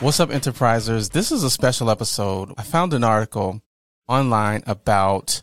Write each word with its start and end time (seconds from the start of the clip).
What's 0.00 0.20
up, 0.20 0.30
enterprisers? 0.30 1.12
This 1.12 1.30
is 1.30 1.44
a 1.44 1.50
special 1.50 1.88
episode. 1.88 2.52
I 2.58 2.62
found 2.62 2.92
an 2.92 3.04
article 3.04 3.62
online 4.08 4.62
about 4.66 5.40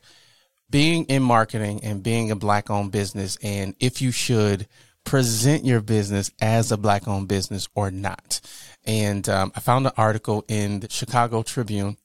being 0.69 1.05
in 1.05 1.23
marketing 1.23 1.83
and 1.83 2.03
being 2.03 2.29
a 2.29 2.35
black 2.35 2.69
owned 2.69 2.91
business 2.91 3.37
and 3.41 3.75
if 3.79 4.01
you 4.01 4.11
should 4.11 4.67
present 5.03 5.65
your 5.65 5.81
business 5.81 6.31
as 6.41 6.71
a 6.71 6.77
black 6.77 7.07
owned 7.07 7.27
business 7.27 7.69
or 7.75 7.91
not. 7.91 8.41
And 8.85 9.27
um, 9.29 9.51
I 9.55 9.61
found 9.61 9.87
an 9.87 9.93
article 9.97 10.43
in 10.47 10.81
the 10.81 10.89
Chicago 10.89 11.43
Tribune 11.43 11.97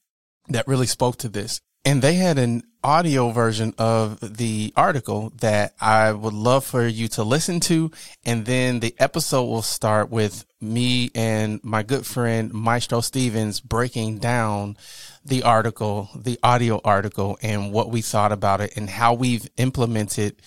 that 0.48 0.69
really 0.69 0.86
spoke 0.86 1.16
to 1.19 1.28
this. 1.28 1.60
And 1.87 2.03
they 2.03 2.15
had 2.15 2.37
an 2.37 2.65
audio 2.83 3.31
version 3.31 3.73
of 3.79 4.19
the 4.20 4.73
article 4.77 5.33
that 5.41 5.73
I 5.81 6.11
would 6.11 6.33
love 6.33 6.65
for 6.65 6.84
you 6.84 7.06
to 7.11 7.23
listen 7.23 7.61
to. 7.61 7.93
And 8.25 8.45
then 8.45 8.81
the 8.81 8.93
episode 8.98 9.45
will 9.45 9.62
start 9.62 10.11
with 10.11 10.45
me 10.61 11.12
and 11.15 11.62
my 11.62 11.84
good 11.84 12.05
friend 12.05 12.53
Maestro 12.53 13.01
Stevens 13.03 13.61
breaking 13.61 14.19
down 14.19 14.77
the 15.25 15.45
article, 15.45 16.11
the 16.17 16.41
audio 16.43 16.81
article, 16.84 17.39
and 17.41 17.73
what 17.73 17.89
we 17.89 18.03
thought 18.03 18.33
about 18.33 18.61
it 18.61 18.77
and 18.77 18.91
how 18.91 19.15
we've 19.15 19.48
implemented 19.56 20.43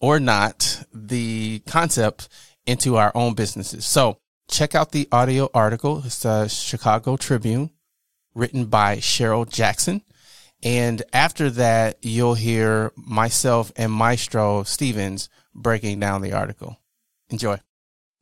or 0.00 0.18
not 0.18 0.82
the 0.92 1.62
concept 1.68 2.28
into 2.66 2.96
our 2.96 3.12
own 3.14 3.34
businesses. 3.34 3.86
So 3.86 4.18
check 4.50 4.74
out 4.74 4.90
the 4.90 5.06
audio 5.12 5.48
article. 5.54 6.02
It's 6.04 6.24
the 6.24 6.48
Chicago 6.48 7.16
Tribune 7.16 7.70
written 8.34 8.64
by 8.64 8.96
Cheryl 8.96 9.48
Jackson. 9.48 10.02
And 10.62 11.02
after 11.12 11.50
that, 11.50 11.98
you'll 12.02 12.34
hear 12.34 12.92
myself 12.96 13.72
and 13.76 13.90
Maestro 13.90 14.62
Stevens 14.62 15.28
breaking 15.54 16.00
down 16.00 16.22
the 16.22 16.32
article. 16.32 16.78
Enjoy. 17.30 17.58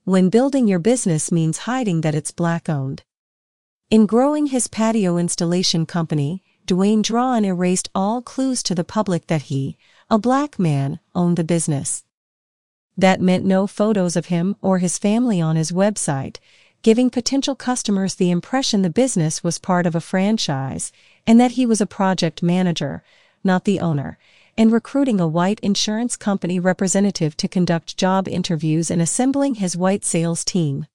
When 0.05 0.31
building 0.31 0.67
your 0.67 0.79
business 0.79 1.31
means 1.31 1.59
hiding 1.59 2.01
that 2.01 2.15
it's 2.15 2.31
black 2.31 2.69
owned. 2.69 3.03
In 3.91 4.07
growing 4.07 4.47
his 4.47 4.69
patio 4.69 5.19
installation 5.19 5.85
company, 5.85 6.43
Dwayne 6.67 7.03
Drawn 7.03 7.45
erased 7.45 7.91
all 7.95 8.23
clues 8.23 8.63
to 8.63 8.75
the 8.75 8.85
public 8.85 9.27
that 9.27 9.43
he, 9.43 9.77
a 10.09 10.19
black 10.19 10.59
man, 10.59 11.01
owned 11.15 11.37
the 11.37 11.45
business. 11.45 12.05
That 12.97 13.21
meant 13.21 13.45
no 13.45 13.67
photos 13.67 14.17
of 14.17 14.27
him 14.27 14.57
or 14.63 14.79
his 14.79 14.99
family 14.99 15.41
on 15.41 15.57
his 15.57 15.73
website, 15.73 16.39
giving 16.83 17.11
potential 17.11 17.55
customers 17.55 18.15
the 18.15 18.31
impression 18.31 18.83
the 18.83 18.91
business 18.91 19.45
was 19.45 19.59
part 19.59 19.87
of 19.87 19.95
a 19.95 20.01
franchise 20.01 20.93
and 21.31 21.39
that 21.39 21.53
he 21.53 21.65
was 21.65 21.81
a 21.81 21.87
project 21.87 22.43
manager, 22.43 23.05
not 23.45 23.65
the 23.65 23.79
owner, 23.79 24.19
and 24.59 24.73
recruiting 24.73 25.21
a 25.21 25.29
white 25.29 25.61
insurance 25.61 26.17
company 26.17 26.59
representative 26.59 27.37
to 27.37 27.47
conduct 27.47 27.97
job 27.97 28.27
interviews 28.27 28.91
and 28.91 29.01
assembling 29.01 29.55
his 29.55 29.77
white 29.77 30.05
sales 30.05 30.45
team. 30.45 30.87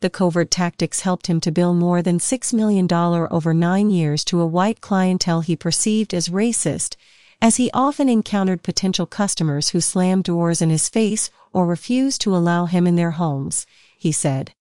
The 0.00 0.08
covert 0.08 0.50
tactics 0.50 1.02
helped 1.02 1.26
him 1.26 1.42
to 1.42 1.52
bill 1.52 1.74
more 1.74 2.00
than 2.00 2.18
$6 2.18 2.54
million 2.54 2.90
over 2.90 3.52
nine 3.52 3.90
years 3.90 4.24
to 4.24 4.40
a 4.40 4.46
white 4.46 4.80
clientele 4.80 5.42
he 5.42 5.56
perceived 5.56 6.14
as 6.14 6.30
racist, 6.30 6.96
as 7.42 7.56
he 7.56 7.70
often 7.74 8.08
encountered 8.08 8.62
potential 8.62 9.04
customers 9.04 9.68
who 9.68 9.80
slammed 9.82 10.24
doors 10.24 10.62
in 10.62 10.70
his 10.70 10.88
face 10.88 11.28
or 11.52 11.66
refused 11.66 12.22
to 12.22 12.34
allow 12.34 12.64
him 12.64 12.86
in 12.86 12.96
their 12.96 13.10
homes, 13.10 13.66
he 13.98 14.10
said. 14.10 14.54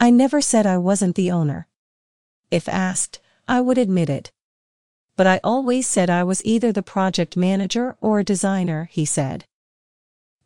I 0.00 0.08
never 0.08 0.40
said 0.40 0.64
I 0.64 0.78
wasn't 0.78 1.14
the 1.14 1.30
owner. 1.30 1.68
If 2.50 2.70
asked, 2.70 3.20
I 3.48 3.60
would 3.60 3.78
admit 3.78 4.10
it. 4.10 4.32
But 5.16 5.26
I 5.26 5.40
always 5.42 5.86
said 5.86 6.10
I 6.10 6.24
was 6.24 6.44
either 6.44 6.72
the 6.72 6.82
project 6.82 7.36
manager 7.36 7.96
or 8.00 8.18
a 8.18 8.24
designer, 8.24 8.88
he 8.92 9.04
said. 9.04 9.44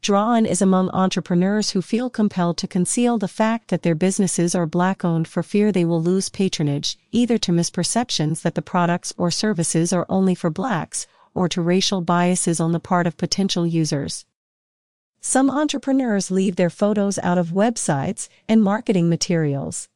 Drawn 0.02 0.46
is 0.46 0.62
among 0.62 0.88
entrepreneurs 0.90 1.70
who 1.70 1.82
feel 1.82 2.08
compelled 2.08 2.56
to 2.58 2.66
conceal 2.66 3.18
the 3.18 3.28
fact 3.28 3.68
that 3.68 3.82
their 3.82 3.94
businesses 3.94 4.54
are 4.54 4.66
black 4.66 5.04
owned 5.04 5.28
for 5.28 5.42
fear 5.42 5.70
they 5.70 5.84
will 5.84 6.02
lose 6.02 6.30
patronage, 6.30 6.98
either 7.10 7.36
to 7.38 7.52
misperceptions 7.52 8.40
that 8.42 8.54
the 8.54 8.62
products 8.62 9.12
or 9.18 9.30
services 9.30 9.92
are 9.92 10.06
only 10.08 10.34
for 10.34 10.48
blacks, 10.48 11.06
or 11.34 11.48
to 11.50 11.60
racial 11.60 12.00
biases 12.00 12.60
on 12.60 12.72
the 12.72 12.80
part 12.80 13.06
of 13.06 13.18
potential 13.18 13.66
users. 13.66 14.24
Some 15.20 15.50
entrepreneurs 15.50 16.30
leave 16.30 16.56
their 16.56 16.70
photos 16.70 17.18
out 17.18 17.36
of 17.36 17.48
websites 17.48 18.28
and 18.48 18.62
marketing 18.62 19.10
materials. 19.10 19.88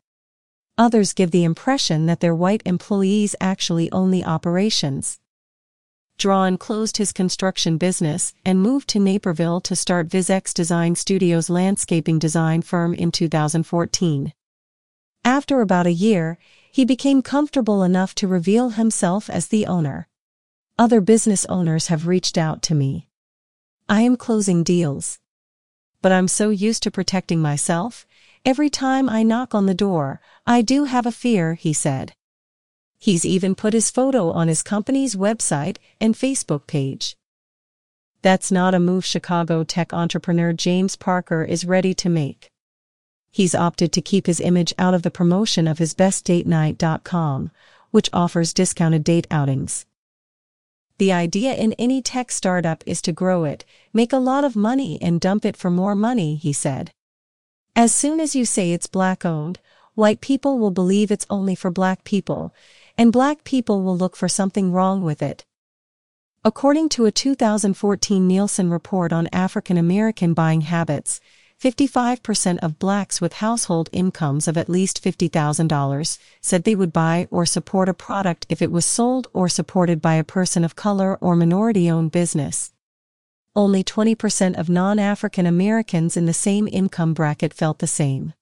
Others 0.77 1.12
give 1.12 1.31
the 1.31 1.45
impression 1.45 2.07
that 2.07 2.19
their 2.19 2.35
white 2.35 2.62
employees 2.65 3.37
actually 3.41 3.93
own 3.93 4.11
the 4.11 4.25
operations. 4.25 5.21
Drawn 6.19 6.59
closed 6.59 6.97
his 6.97 7.12
construction 7.12 7.79
business 7.79 8.35
and 8.45 8.61
moved 8.61 8.89
to 8.89 8.99
Naperville 8.99 9.61
to 9.61 9.77
start 9.77 10.09
Vizex 10.09 10.53
Design 10.53 10.97
Studios 10.97 11.49
landscaping 11.49 12.19
design 12.19 12.62
firm 12.62 12.93
in 12.93 13.12
2014. 13.12 14.33
After 15.25 15.61
about 15.61 15.87
a 15.87 15.93
year, 15.93 16.39
he 16.73 16.85
became 16.85 17.23
comfortable 17.23 17.85
enough 17.85 18.15
to 18.17 18.27
reveal 18.27 18.71
himself 18.71 19.31
as 19.31 19.49
the 19.49 19.67
owner. 19.67 20.09
Other 20.77 21.01
business 21.01 21.45
owners 21.47 21.87
have 21.87 22.09
reached 22.09 22.37
out 22.37 22.62
to 22.62 22.75
me. 22.75 23.09
I 23.89 24.01
am 24.01 24.17
closing 24.17 24.65
deals. 24.65 25.21
But 26.03 26.11
I'm 26.11 26.27
so 26.27 26.51
used 26.51 26.83
to 26.83 26.91
protecting 26.91 27.41
myself, 27.41 28.06
every 28.44 28.71
time 28.71 29.09
I 29.09 29.22
knock 29.22 29.55
on 29.55 29.66
the 29.66 29.75
door, 29.75 30.21
I 30.47 30.62
do 30.62 30.84
have 30.84 31.06
a 31.06 31.12
fear, 31.12 31.55
he 31.55 31.72
said. 31.72 32.12
He's 32.99 33.27
even 33.27 33.55
put 33.55 33.75
his 33.75 33.91
photo 33.91 34.31
on 34.31 34.49
his 34.49 34.62
company's 34.62 35.15
website 35.15 35.77
and 36.00 36.15
Facebook 36.15 36.66
page. 36.66 37.16
That's 38.22 38.50
not 38.50 38.75
a 38.75 38.81
move 38.81 39.05
Chicago 39.05 39.65
tech 39.65 39.93
entrepreneur 39.93 40.55
James 40.55 40.97
Parker 40.97 41.44
is 41.44 41.66
ready 41.66 41.93
to 41.93 42.09
make. 42.09 42.49
He's 43.31 43.55
opted 43.55 43.93
to 43.93 44.00
keep 44.00 44.27
his 44.27 44.41
image 44.41 44.72
out 44.78 44.94
of 44.94 45.03
the 45.03 45.11
promotion 45.11 45.69
of 45.69 45.76
his 45.76 45.93
bestdatenight.com, 45.93 47.50
which 47.91 48.09
offers 48.12 48.55
discounted 48.55 49.05
date 49.05 49.26
outings. 49.31 49.84
The 50.97 51.12
idea 51.12 51.53
in 51.55 51.75
any 51.75 52.00
tech 52.00 52.31
startup 52.31 52.82
is 52.87 53.03
to 53.03 53.12
grow 53.12 53.44
it, 53.44 53.66
make 53.93 54.15
a 54.15 54.19
lot 54.19 54.44
of 54.44 54.56
money 54.56 54.99
and 55.02 55.20
dump 55.20 55.44
it 55.44 55.56
for 55.58 55.69
more 55.69 55.94
money, 55.94 56.37
he 56.37 56.55
said. 56.55 56.93
As 57.76 57.93
soon 57.93 58.21
as 58.21 58.37
you 58.37 58.44
say 58.44 58.71
it's 58.71 58.87
black 58.87 59.25
owned, 59.25 59.59
white 59.97 60.21
people 60.21 60.61
will 60.61 60.71
believe 60.71 61.11
it's 61.11 61.26
only 61.29 61.56
for 61.56 61.73
black 61.73 62.05
people, 62.05 62.55
and 62.97 63.12
black 63.12 63.43
people 63.43 63.82
will 63.82 63.97
look 63.97 64.15
for 64.15 64.29
something 64.29 64.71
wrong 64.71 65.03
with 65.03 65.21
it. 65.21 65.44
According 66.44 66.91
to 66.91 67.06
a 67.06 67.11
2014 67.11 68.29
Nielsen 68.29 68.71
report 68.71 69.12
on 69.12 69.29
African 69.32 69.76
American 69.76 70.35
buying 70.35 70.61
habits, 70.61 71.21
55% 71.61 72.59
of 72.59 72.79
blacks 72.79 73.21
with 73.21 73.35
household 73.35 73.88
incomes 73.91 74.47
of 74.47 74.56
at 74.56 74.69
least 74.69 75.03
$50,000 75.03 76.19
said 76.41 76.62
they 76.62 76.77
would 76.77 76.93
buy 76.93 77.27
or 77.32 77.44
support 77.44 77.88
a 77.88 77.94
product 77.94 78.47
if 78.49 78.62
it 78.62 78.70
was 78.70 78.85
sold 78.85 79.27
or 79.32 79.49
supported 79.49 80.00
by 80.00 80.15
a 80.15 80.23
person 80.23 80.62
of 80.62 80.77
color 80.77 81.17
or 81.20 81.35
minority 81.35 81.91
owned 81.91 82.12
business. 82.12 82.74
Only 83.56 83.85
20% 83.85 84.59
of 84.59 84.69
non 84.69 84.99
African 84.99 85.47
Americans 85.47 86.17
in 86.17 86.27
the 86.27 86.33
same 86.33 86.67
income 86.67 87.15
bracket 87.15 87.55
felt 87.55 87.79
the 87.79 87.87
same. 87.87 88.33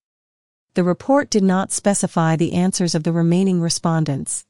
The 0.72 0.84
report 0.84 1.28
did 1.28 1.42
not 1.42 1.70
specify 1.70 2.34
the 2.34 2.54
answers 2.54 2.94
of 2.94 3.04
the 3.04 3.12
remaining 3.12 3.60
respondents. 3.60 4.44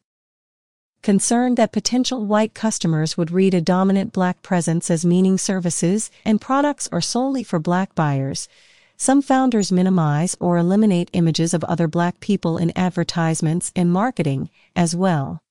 concerned 1.03 1.57
that 1.57 1.73
potential 1.73 2.25
white 2.25 2.55
customers 2.55 3.17
would 3.17 3.33
read 3.33 3.55
a 3.55 3.61
dominant 3.61 4.13
black 4.13 4.41
presence 4.41 4.89
as 4.89 5.05
meaning 5.05 5.37
services 5.37 6.13
and 6.25 6.41
products 6.41 6.89
are 6.93 7.01
solely 7.01 7.43
for 7.43 7.59
black 7.59 7.93
buyers. 7.97 8.49
Some 8.97 9.21
founders 9.21 9.73
minimize 9.73 10.37
or 10.39 10.59
eliminate 10.59 11.11
images 11.13 11.53
of 11.55 11.65
other 11.65 11.89
black 11.89 12.21
people 12.21 12.57
in 12.57 12.71
advertisements 12.79 13.73
and 13.75 13.93
marketing 13.93 14.49
as 14.77 14.95
well. 14.95 15.42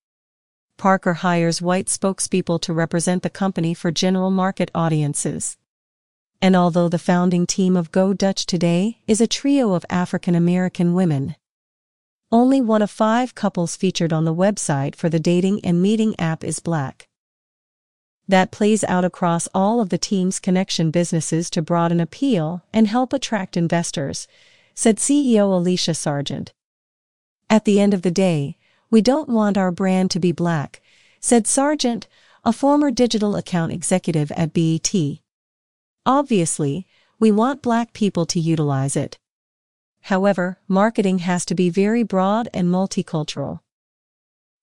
Parker 0.82 1.14
hires 1.14 1.62
white 1.62 1.86
spokespeople 1.86 2.60
to 2.60 2.74
represent 2.74 3.22
the 3.22 3.30
company 3.30 3.72
for 3.72 3.92
general 3.92 4.32
market 4.32 4.72
audiences. 4.74 5.56
And 6.42 6.56
although 6.56 6.90
the 6.90 6.98
founding 6.98 7.46
team 7.46 7.78
of 7.78 7.92
Go 7.92 8.14
Dutch 8.14 8.48
today 8.48 8.98
is 9.06 9.22
a 9.22 9.28
trio 9.28 9.74
of 9.74 9.86
African 9.92 10.34
American 10.34 10.96
women, 10.96 11.36
only 12.32 12.62
one 12.62 12.82
of 12.82 12.90
five 12.90 13.36
couples 13.36 13.76
featured 13.76 14.12
on 14.12 14.26
the 14.26 14.34
website 14.34 14.96
for 14.96 15.08
the 15.08 15.20
dating 15.20 15.64
and 15.64 15.84
meeting 15.84 16.20
app 16.20 16.44
is 16.44 16.60
black. 16.60 17.08
That 18.28 18.50
plays 18.50 18.84
out 18.86 19.06
across 19.06 19.48
all 19.54 19.82
of 19.82 19.90
the 19.90 20.00
team's 20.00 20.40
connection 20.40 20.90
businesses 20.90 21.52
to 21.52 21.62
broaden 21.62 22.00
appeal 22.00 22.64
and 22.74 22.88
help 22.88 23.14
attract 23.14 23.56
investors, 23.56 24.28
said 24.74 24.98
CEO 24.98 25.44
Alicia 25.44 25.94
Sargent. 25.94 26.52
At 27.52 27.66
the 27.66 27.80
end 27.80 27.94
of 27.94 28.02
the 28.02 28.10
day, 28.10 28.58
we 28.92 29.02
don't 29.02 29.30
want 29.30 29.58
our 29.58 29.72
brand 29.72 30.12
to 30.12 30.20
be 30.20 30.32
black, 30.32 30.82
said 31.20 31.48
Sargent, 31.48 32.08
a 32.44 32.52
former 32.52 32.92
digital 32.92 33.36
account 33.36 33.72
executive 33.72 34.32
at 34.34 34.54
BET. 34.54 34.94
Obviously, 36.06 36.86
we 37.18 37.32
want 37.32 37.62
black 37.62 37.94
people 37.94 38.26
to 38.26 38.40
utilize 38.40 38.96
it. 38.96 39.18
However, 40.02 40.60
marketing 40.68 41.20
has 41.20 41.46
to 41.46 41.56
be 41.56 41.70
very 41.70 42.04
broad 42.04 42.50
and 42.54 42.68
multicultural. 42.68 43.60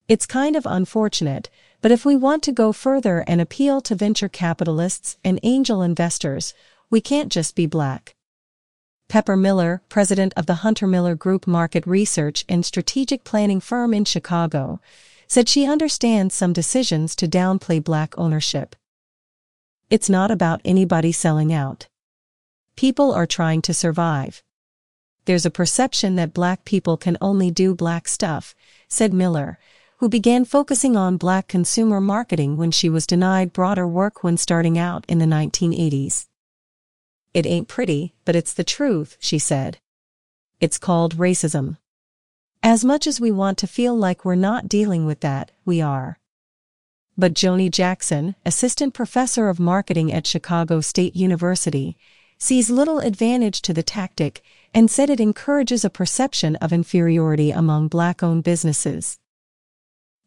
It's 0.09 0.27
kind 0.27 0.57
of 0.57 0.67
unfortunate, 0.67 1.49
but 1.81 1.93
if 1.93 2.05
we 2.05 2.17
want 2.17 2.43
to 2.43 2.53
go 2.53 2.73
further 2.73 3.25
and 3.27 3.41
appeal 3.41 3.81
to 3.83 3.95
venture 3.95 4.29
capitalists 4.29 5.17
and 5.25 5.39
angel 5.43 5.81
investors, 5.81 6.53
we 6.91 7.01
can't 7.01 7.31
just 7.31 7.55
be 7.55 7.67
black. 7.67 8.15
Pepper 9.09 9.37
Miller, 9.37 9.83
president 9.89 10.35
of 10.37 10.47
the 10.47 10.57
Hunter 10.57 10.87
Miller 10.87 11.15
Group 11.15 11.47
market 11.47 11.87
research 11.87 12.45
and 12.49 12.65
strategic 12.65 13.25
planning 13.25 13.61
firm 13.61 13.95
in 13.95 14.05
Chicago, 14.05 14.81
said 15.27 15.49
she 15.49 15.67
understands 15.67 16.35
some 16.35 16.53
decisions 16.53 17.17
to 17.17 17.27
downplay 17.27 17.83
black 17.83 18.17
ownership. 18.19 18.77
It's 19.91 20.11
not 20.11 20.31
about 20.31 20.61
anybody 20.65 21.13
selling 21.13 21.53
out. 21.53 21.89
People 22.77 23.13
are 23.13 23.27
trying 23.27 23.63
to 23.63 23.75
survive 23.75 24.43
there's 25.29 25.45
a 25.45 25.51
perception 25.51 26.17
that 26.17 26.33
black 26.33 26.65
people 26.65 26.97
can 26.97 27.19
only 27.21 27.51
do 27.51 27.75
black 27.75 28.09
stuff, 28.09 28.55
said 28.89 29.13
Miller, 29.13 29.59
who 29.99 30.09
began 30.09 30.43
focusing 30.47 30.97
on 30.97 31.19
black 31.19 31.47
consumer 31.47 32.01
marketing 32.01 32.57
when 32.57 32.71
she 32.71 32.89
was 32.89 33.07
denied 33.07 33.53
broader 33.53 33.87
work 33.87 34.25
when 34.25 34.39
starting 34.39 34.79
out 34.79 35.05
in 35.07 35.19
the 35.19 35.27
1980s. 35.27 36.25
It 37.39 37.47
ain't 37.47 37.69
pretty, 37.69 38.15
but 38.25 38.35
it's 38.35 38.53
the 38.53 38.65
truth, 38.65 39.17
she 39.21 39.39
said. 39.39 39.79
It's 40.59 40.77
called 40.77 41.19
racism. 41.19 41.77
As 42.65 42.85
much 42.85 43.07
as 43.07 43.21
we 43.21 43.31
want 43.31 43.59
to 43.59 43.69
feel 43.69 43.97
like 43.97 44.25
we're 44.25 44.35
not 44.35 44.69
dealing 44.69 45.07
with 45.07 45.21
that, 45.21 45.53
we 45.65 45.81
are. 45.81 46.19
But 47.17 47.35
Joni 47.35 47.71
Jackson, 47.71 48.35
assistant 48.45 48.93
professor 48.93 49.49
of 49.49 49.61
marketing 49.61 50.13
at 50.13 50.27
Chicago 50.27 50.81
State 50.81 51.15
University, 51.15 51.97
sees 52.39 52.71
little 52.71 52.99
advantage 52.99 53.63
to 53.63 53.73
the 53.73 53.85
tactic 53.85 54.43
and 54.75 54.91
said 54.91 55.09
it 55.09 55.21
encourages 55.21 55.85
a 55.85 55.91
perception 55.91 56.57
of 56.57 56.73
inferiority 56.73 57.53
among 57.53 57.87
black 57.87 58.21
owned 58.21 58.43
businesses. 58.43 59.17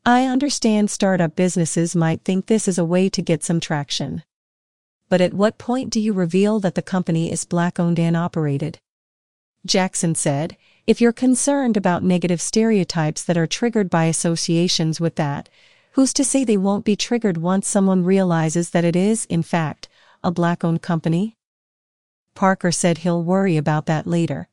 I 0.05 0.27
understand 0.27 0.89
startup 0.89 1.35
businesses 1.35 1.93
might 1.93 2.23
think 2.23 2.45
this 2.45 2.69
is 2.69 2.77
a 2.77 2.85
way 2.85 3.09
to 3.09 3.21
get 3.21 3.43
some 3.43 3.59
traction. 3.59 4.23
But 5.11 5.19
at 5.19 5.33
what 5.33 5.57
point 5.57 5.89
do 5.89 5.99
you 5.99 6.13
reveal 6.13 6.61
that 6.61 6.75
the 6.75 6.81
company 6.81 7.29
is 7.29 7.43
black 7.43 7.81
owned 7.81 7.99
and 7.99 8.15
operated? 8.15 8.79
Jackson 9.65 10.15
said, 10.15 10.55
if 10.87 11.01
you're 11.01 11.11
concerned 11.11 11.75
about 11.75 12.01
negative 12.01 12.39
stereotypes 12.39 13.21
that 13.25 13.37
are 13.37 13.45
triggered 13.45 13.89
by 13.89 14.05
associations 14.05 15.01
with 15.01 15.17
that, 15.17 15.49
who's 15.91 16.13
to 16.13 16.23
say 16.23 16.45
they 16.45 16.55
won't 16.55 16.85
be 16.85 16.95
triggered 16.95 17.35
once 17.35 17.67
someone 17.67 18.05
realizes 18.05 18.69
that 18.69 18.85
it 18.85 18.95
is, 18.95 19.25
in 19.25 19.43
fact, 19.43 19.89
a 20.23 20.31
black 20.31 20.63
owned 20.63 20.81
company? 20.81 21.35
Parker 22.33 22.71
said 22.71 22.99
he'll 22.99 23.21
worry 23.21 23.57
about 23.57 23.87
that 23.87 24.07
later. 24.07 24.47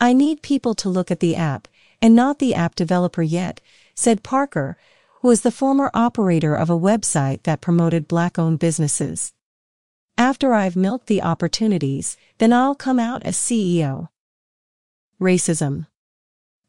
I 0.00 0.12
need 0.12 0.42
people 0.42 0.76
to 0.76 0.88
look 0.88 1.10
at 1.10 1.18
the 1.18 1.34
app, 1.34 1.66
and 2.00 2.14
not 2.14 2.38
the 2.38 2.54
app 2.54 2.76
developer 2.76 3.22
yet, 3.22 3.60
said 3.96 4.22
Parker, 4.22 4.76
who 5.22 5.30
is 5.32 5.40
the 5.40 5.50
former 5.50 5.90
operator 5.92 6.54
of 6.54 6.70
a 6.70 6.78
website 6.78 7.42
that 7.42 7.60
promoted 7.60 8.06
black 8.06 8.38
owned 8.38 8.60
businesses. 8.60 9.32
After 10.18 10.54
I've 10.54 10.76
milked 10.76 11.08
the 11.08 11.20
opportunities, 11.20 12.16
then 12.38 12.50
I'll 12.50 12.74
come 12.74 12.98
out 12.98 13.22
as 13.24 13.36
CEO. 13.36 14.08
Racism. 15.20 15.88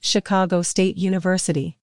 Chicago 0.02 0.62
State 0.62 0.98
University. 0.98 1.78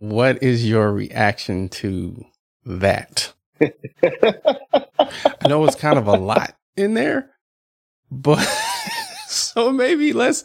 What 0.00 0.42
is 0.42 0.68
your 0.68 0.92
reaction 0.92 1.70
to 1.70 2.26
that? 2.66 3.32
I 3.60 5.48
know 5.48 5.64
it's 5.64 5.76
kind 5.76 5.98
of 5.98 6.06
a 6.06 6.12
lot 6.12 6.54
in 6.76 6.92
there, 6.92 7.30
but 8.10 8.44
so 9.26 9.72
maybe 9.72 10.12
let's 10.12 10.44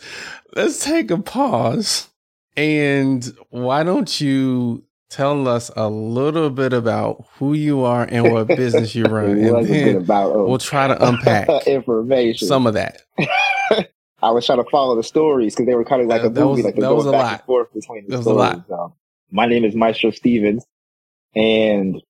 let's 0.55 0.83
take 0.83 1.11
a 1.11 1.17
pause 1.17 2.07
and 2.55 3.35
why 3.49 3.83
don't 3.83 4.19
you 4.21 4.85
tell 5.13 5.47
us 5.47 5.69
a 5.75 5.89
little 5.89 6.49
bit 6.49 6.73
about 6.73 7.25
who 7.35 7.53
you 7.53 7.81
are 7.81 8.03
and 8.09 8.31
what 8.31 8.47
business 8.47 8.95
you 8.95 9.03
run 9.09 9.37
and 9.37 9.65
then 9.65 9.97
about, 9.97 10.35
um, 10.35 10.47
we'll 10.47 10.57
try 10.57 10.87
to 10.87 11.07
unpack 11.07 11.47
information 11.67 12.47
some 12.47 12.67
of 12.67 12.73
that 12.73 13.01
i 14.21 14.31
was 14.31 14.45
trying 14.45 14.63
to 14.63 14.69
follow 14.69 14.95
the 14.95 15.03
stories 15.03 15.53
because 15.53 15.65
they 15.65 15.75
were 15.75 15.85
kind 15.85 16.01
of 16.01 16.07
like 16.07 16.23
a 16.23 16.29
movie 16.29 16.63
was, 16.63 16.65
like 16.65 16.75
that 16.75 16.93
was 16.93 17.05
a 17.05 17.11
lot 17.11 17.45
between 17.73 18.05
the 18.07 18.17
that 18.17 18.23
stories 18.23 18.63
um, 18.71 18.93
my 19.31 19.45
name 19.45 19.63
is 19.63 19.75
maestro 19.75 20.11
stevens 20.11 20.65
and 21.35 22.01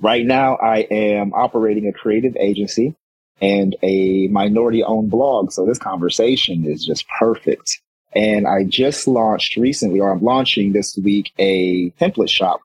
right 0.00 0.24
now 0.24 0.56
i 0.56 0.78
am 0.90 1.32
operating 1.34 1.86
a 1.86 1.92
creative 1.92 2.36
agency 2.36 2.96
and 3.40 3.76
a 3.82 4.28
minority 4.28 4.82
owned 4.82 5.10
blog. 5.10 5.52
So 5.52 5.64
this 5.64 5.78
conversation 5.78 6.64
is 6.64 6.84
just 6.84 7.06
perfect. 7.18 7.80
And 8.14 8.46
I 8.46 8.64
just 8.64 9.06
launched 9.06 9.56
recently, 9.56 10.00
or 10.00 10.10
I'm 10.10 10.22
launching 10.22 10.72
this 10.72 10.96
week, 10.96 11.32
a 11.38 11.90
template 12.00 12.30
shop, 12.30 12.60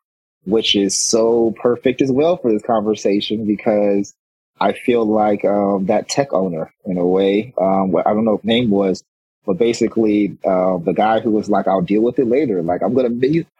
which 0.45 0.75
is 0.75 0.97
so 0.97 1.53
perfect 1.61 2.01
as 2.01 2.11
well 2.11 2.37
for 2.37 2.51
this 2.51 2.63
conversation 2.63 3.45
because 3.45 4.13
I 4.59 4.73
feel 4.73 5.05
like 5.05 5.43
um, 5.43 5.87
that 5.87 6.07
tech 6.07 6.33
owner 6.33 6.73
in 6.85 6.97
a 6.97 7.05
way. 7.05 7.53
Um, 7.59 7.95
I 7.97 8.13
don't 8.13 8.25
know 8.25 8.33
what 8.33 8.45
name 8.45 8.69
was, 8.69 9.03
but 9.45 9.57
basically 9.57 10.37
uh, 10.45 10.77
the 10.77 10.93
guy 10.95 11.19
who 11.19 11.31
was 11.31 11.49
like, 11.49 11.67
"I'll 11.67 11.81
deal 11.81 12.01
with 12.01 12.19
it 12.19 12.27
later." 12.27 12.61
Like 12.61 12.81
I'm 12.81 12.93
gonna, 12.93 13.09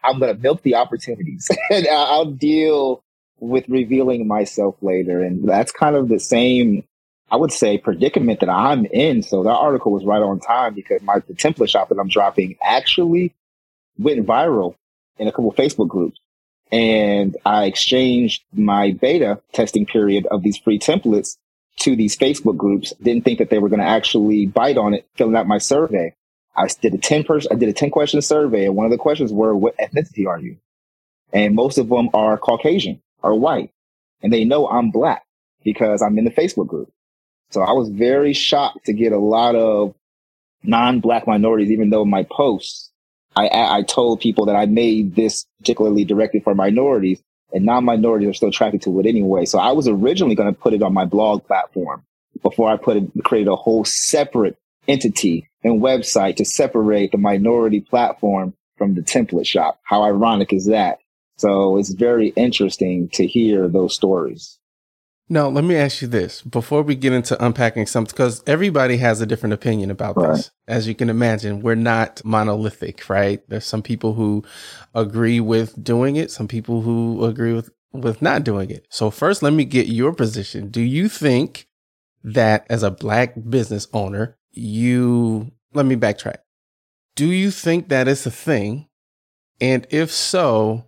I'm 0.02 0.18
gonna 0.18 0.34
milk 0.34 0.62
the 0.62 0.76
opportunities, 0.76 1.50
and 1.70 1.86
I'll 1.88 2.30
deal 2.30 3.02
with 3.40 3.68
revealing 3.68 4.26
myself 4.26 4.76
later. 4.80 5.20
And 5.22 5.46
that's 5.46 5.72
kind 5.72 5.96
of 5.96 6.08
the 6.08 6.20
same 6.20 6.84
I 7.30 7.36
would 7.36 7.52
say 7.52 7.78
predicament 7.78 8.40
that 8.40 8.48
I'm 8.48 8.84
in. 8.86 9.22
So 9.22 9.42
that 9.42 9.50
article 9.50 9.92
was 9.92 10.04
right 10.04 10.22
on 10.22 10.40
time 10.40 10.74
because 10.74 11.02
my 11.02 11.20
the 11.20 11.34
template 11.34 11.68
shop 11.68 11.88
that 11.88 11.98
I'm 11.98 12.08
dropping 12.08 12.56
actually 12.62 13.34
went 13.98 14.26
viral 14.26 14.76
in 15.18 15.28
a 15.28 15.32
couple 15.32 15.52
Facebook 15.52 15.88
groups. 15.88 16.18
And 16.70 17.36
I 17.44 17.64
exchanged 17.64 18.42
my 18.52 18.92
beta 18.92 19.40
testing 19.52 19.86
period 19.86 20.26
of 20.26 20.42
these 20.42 20.58
free 20.58 20.78
templates 20.78 21.36
to 21.80 21.96
these 21.96 22.16
Facebook 22.16 22.56
groups. 22.56 22.92
Didn't 23.02 23.24
think 23.24 23.38
that 23.38 23.50
they 23.50 23.58
were 23.58 23.68
going 23.68 23.80
to 23.80 23.86
actually 23.86 24.46
bite 24.46 24.76
on 24.76 24.94
it, 24.94 25.06
filling 25.14 25.36
out 25.36 25.46
my 25.46 25.58
survey. 25.58 26.14
I 26.56 26.68
did 26.80 26.94
a 26.94 26.98
10 26.98 27.24
person, 27.24 27.50
I 27.52 27.56
did 27.56 27.68
a 27.68 27.72
10 27.72 27.90
question 27.90 28.22
survey. 28.22 28.66
And 28.66 28.76
one 28.76 28.86
of 28.86 28.92
the 28.92 28.98
questions 28.98 29.32
were, 29.32 29.54
what 29.56 29.76
ethnicity 29.78 30.26
are 30.26 30.38
you? 30.38 30.56
And 31.32 31.54
most 31.54 31.78
of 31.78 31.88
them 31.88 32.10
are 32.14 32.38
Caucasian 32.38 33.02
or 33.22 33.34
white. 33.34 33.70
And 34.22 34.32
they 34.32 34.44
know 34.44 34.68
I'm 34.68 34.90
black 34.90 35.24
because 35.64 36.00
I'm 36.00 36.18
in 36.18 36.24
the 36.24 36.30
Facebook 36.30 36.68
group. 36.68 36.92
So 37.50 37.62
I 37.62 37.72
was 37.72 37.88
very 37.88 38.32
shocked 38.32 38.86
to 38.86 38.92
get 38.92 39.12
a 39.12 39.18
lot 39.18 39.54
of 39.54 39.94
non-black 40.62 41.26
minorities, 41.26 41.70
even 41.70 41.90
though 41.90 42.04
my 42.04 42.24
posts, 42.24 42.90
I, 43.36 43.48
I 43.48 43.82
told 43.82 44.20
people 44.20 44.46
that 44.46 44.56
I 44.56 44.66
made 44.66 45.14
this 45.14 45.46
particularly 45.58 46.04
directed 46.04 46.44
for 46.44 46.54
minorities 46.54 47.22
and 47.52 47.64
non-minorities 47.64 48.28
are 48.28 48.34
still 48.34 48.48
attracted 48.48 48.82
to 48.82 49.00
it 49.00 49.06
anyway. 49.06 49.44
So 49.44 49.58
I 49.58 49.72
was 49.72 49.86
originally 49.86 50.34
going 50.34 50.52
to 50.52 50.60
put 50.60 50.74
it 50.74 50.82
on 50.82 50.92
my 50.92 51.04
blog 51.04 51.46
platform 51.46 52.04
before 52.42 52.70
I 52.70 52.76
put 52.76 52.96
it, 52.96 53.10
created 53.24 53.50
a 53.50 53.56
whole 53.56 53.84
separate 53.84 54.56
entity 54.88 55.48
and 55.62 55.80
website 55.80 56.36
to 56.36 56.44
separate 56.44 57.12
the 57.12 57.18
minority 57.18 57.80
platform 57.80 58.54
from 58.76 58.94
the 58.94 59.02
template 59.02 59.46
shop. 59.46 59.80
How 59.84 60.02
ironic 60.02 60.52
is 60.52 60.66
that? 60.66 60.98
So 61.36 61.78
it's 61.78 61.92
very 61.92 62.28
interesting 62.28 63.08
to 63.14 63.26
hear 63.26 63.68
those 63.68 63.94
stories. 63.94 64.58
Now, 65.28 65.48
let 65.48 65.64
me 65.64 65.74
ask 65.74 66.02
you 66.02 66.08
this 66.08 66.42
before 66.42 66.82
we 66.82 66.94
get 66.94 67.12
into 67.14 67.42
unpacking 67.42 67.86
something, 67.86 68.12
because 68.14 68.42
everybody 68.46 68.98
has 68.98 69.20
a 69.22 69.26
different 69.26 69.54
opinion 69.54 69.90
about 69.90 70.16
Right. 70.16 70.36
this. 70.36 70.50
As 70.68 70.86
you 70.86 70.94
can 70.94 71.08
imagine, 71.08 71.62
we're 71.62 71.74
not 71.76 72.22
monolithic, 72.24 73.08
right? 73.08 73.42
There's 73.48 73.64
some 73.64 73.82
people 73.82 74.14
who 74.14 74.44
agree 74.94 75.40
with 75.40 75.82
doing 75.82 76.16
it, 76.16 76.30
some 76.30 76.46
people 76.46 76.82
who 76.82 77.24
agree 77.24 77.54
with, 77.54 77.70
with 77.92 78.20
not 78.20 78.44
doing 78.44 78.68
it. 78.70 78.86
So, 78.90 79.10
first, 79.10 79.42
let 79.42 79.54
me 79.54 79.64
get 79.64 79.86
your 79.86 80.12
position. 80.12 80.68
Do 80.68 80.82
you 80.82 81.08
think 81.08 81.68
that 82.22 82.66
as 82.68 82.82
a 82.82 82.90
black 82.90 83.34
business 83.48 83.86
owner, 83.92 84.36
you, 84.52 85.52
let 85.72 85.86
me 85.86 85.96
backtrack. 85.96 86.38
Do 87.16 87.26
you 87.26 87.50
think 87.50 87.88
that 87.88 88.08
it's 88.08 88.26
a 88.26 88.30
thing? 88.30 88.88
And 89.60 89.86
if 89.90 90.10
so, 90.10 90.86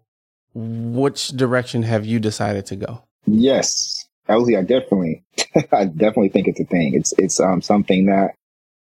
which 0.54 1.28
direction 1.28 1.82
have 1.84 2.04
you 2.04 2.18
decided 2.18 2.66
to 2.66 2.76
go? 2.76 3.02
Yes, 3.26 4.05
LZ, 4.28 4.58
I 4.58 4.62
definitely, 4.62 5.24
I 5.72 5.84
definitely 5.84 6.30
think 6.30 6.48
it's 6.48 6.60
a 6.60 6.64
thing. 6.64 6.94
It's 6.94 7.12
it's 7.18 7.40
um 7.40 7.62
something 7.62 8.06
that 8.06 8.34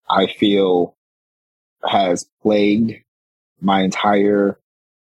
I 0.08 0.26
feel 0.26 0.94
has 1.84 2.26
plagued 2.42 2.94
my 3.60 3.82
entire 3.82 4.58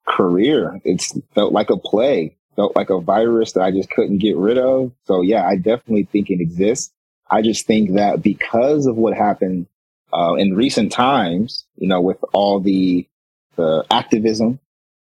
career. 0.07 0.79
It's 0.83 1.17
felt 1.33 1.53
like 1.53 1.69
a 1.69 1.77
plague, 1.77 2.35
felt 2.55 2.75
like 2.75 2.89
a 2.89 2.99
virus 2.99 3.53
that 3.53 3.61
I 3.61 3.71
just 3.71 3.89
couldn't 3.89 4.19
get 4.19 4.37
rid 4.37 4.57
of. 4.57 4.91
So 5.05 5.21
yeah, 5.21 5.45
I 5.45 5.55
definitely 5.55 6.07
think 6.11 6.29
it 6.29 6.41
exists. 6.41 6.91
I 7.29 7.41
just 7.41 7.65
think 7.65 7.95
that 7.95 8.21
because 8.21 8.85
of 8.87 8.97
what 8.97 9.13
happened 9.13 9.67
uh, 10.13 10.33
in 10.33 10.55
recent 10.55 10.91
times, 10.91 11.65
you 11.77 11.87
know, 11.87 12.01
with 12.01 12.17
all 12.33 12.59
the 12.59 13.07
the 13.55 13.85
activism, 13.89 14.59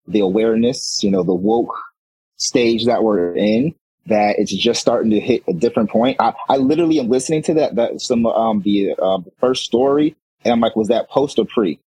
the 0.08 0.22
awareness, 0.22 1.04
you 1.04 1.12
know, 1.12 1.24
the 1.24 1.34
woke 1.34 1.76
stage 2.38 2.86
that 2.86 3.04
we're 3.04 3.36
in, 3.36 3.76
that 4.08 4.36
it's 4.38 4.56
just 4.56 4.82
starting 4.82 5.12
to 5.12 5.20
hit 5.20 5.44
a 5.48 5.54
different 5.54 5.90
point. 5.90 6.18
I, 6.20 6.34
I 6.50 6.58
literally 6.58 7.00
am 7.00 7.10
listening 7.10 7.44
to 7.44 7.54
that, 7.56 7.76
that 7.76 8.02
some, 8.02 8.26
um, 8.26 8.62
the, 8.62 8.94
um, 8.96 9.26
first 9.40 9.66
story 9.66 10.16
and 10.44 10.54
I'm 10.54 10.60
like, 10.60 10.76
was 10.76 10.88
that 10.88 11.10
post 11.10 11.40
or 11.40 11.46
pre? 11.46 11.80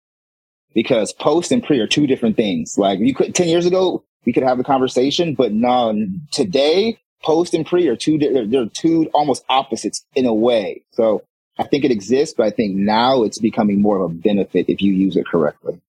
Because 0.75 1.12
post 1.12 1.52
and 1.52 1.62
pre 1.62 1.78
are 1.78 1.87
two 1.87 2.06
different 2.06 2.37
things. 2.37 2.76
Like 2.76 2.98
you 2.98 3.14
could, 3.14 3.34
10 3.34 3.48
years 3.48 3.66
ago, 3.66 4.04
we 4.26 4.32
could 4.32 4.42
have 4.42 4.58
a 4.58 4.64
conversation, 4.64 5.34
but 5.34 5.52
no, 5.52 6.06
today, 6.32 6.98
post 7.22 7.54
and 7.54 7.64
pre 7.64 7.88
are 7.88 7.96
two, 7.96 8.18
they're, 8.18 8.46
they're 8.46 8.66
two 8.66 9.08
almost 9.14 9.44
opposites 9.48 10.04
in 10.14 10.26
a 10.26 10.34
way. 10.34 10.82
So 10.92 11.22
I 11.58 11.64
think 11.64 11.84
it 11.84 11.90
exists, 11.90 12.34
but 12.37 12.46
I 12.46 12.50
think 12.50 12.75
now 12.75 13.22
it's 13.22 13.38
becoming 13.38 13.80
more 13.80 14.02
of 14.02 14.10
a 14.10 14.14
benefit 14.14 14.66
if 14.68 14.82
you 14.82 14.92
use 14.92 15.16
it 15.16 15.26
correctly. 15.26 15.80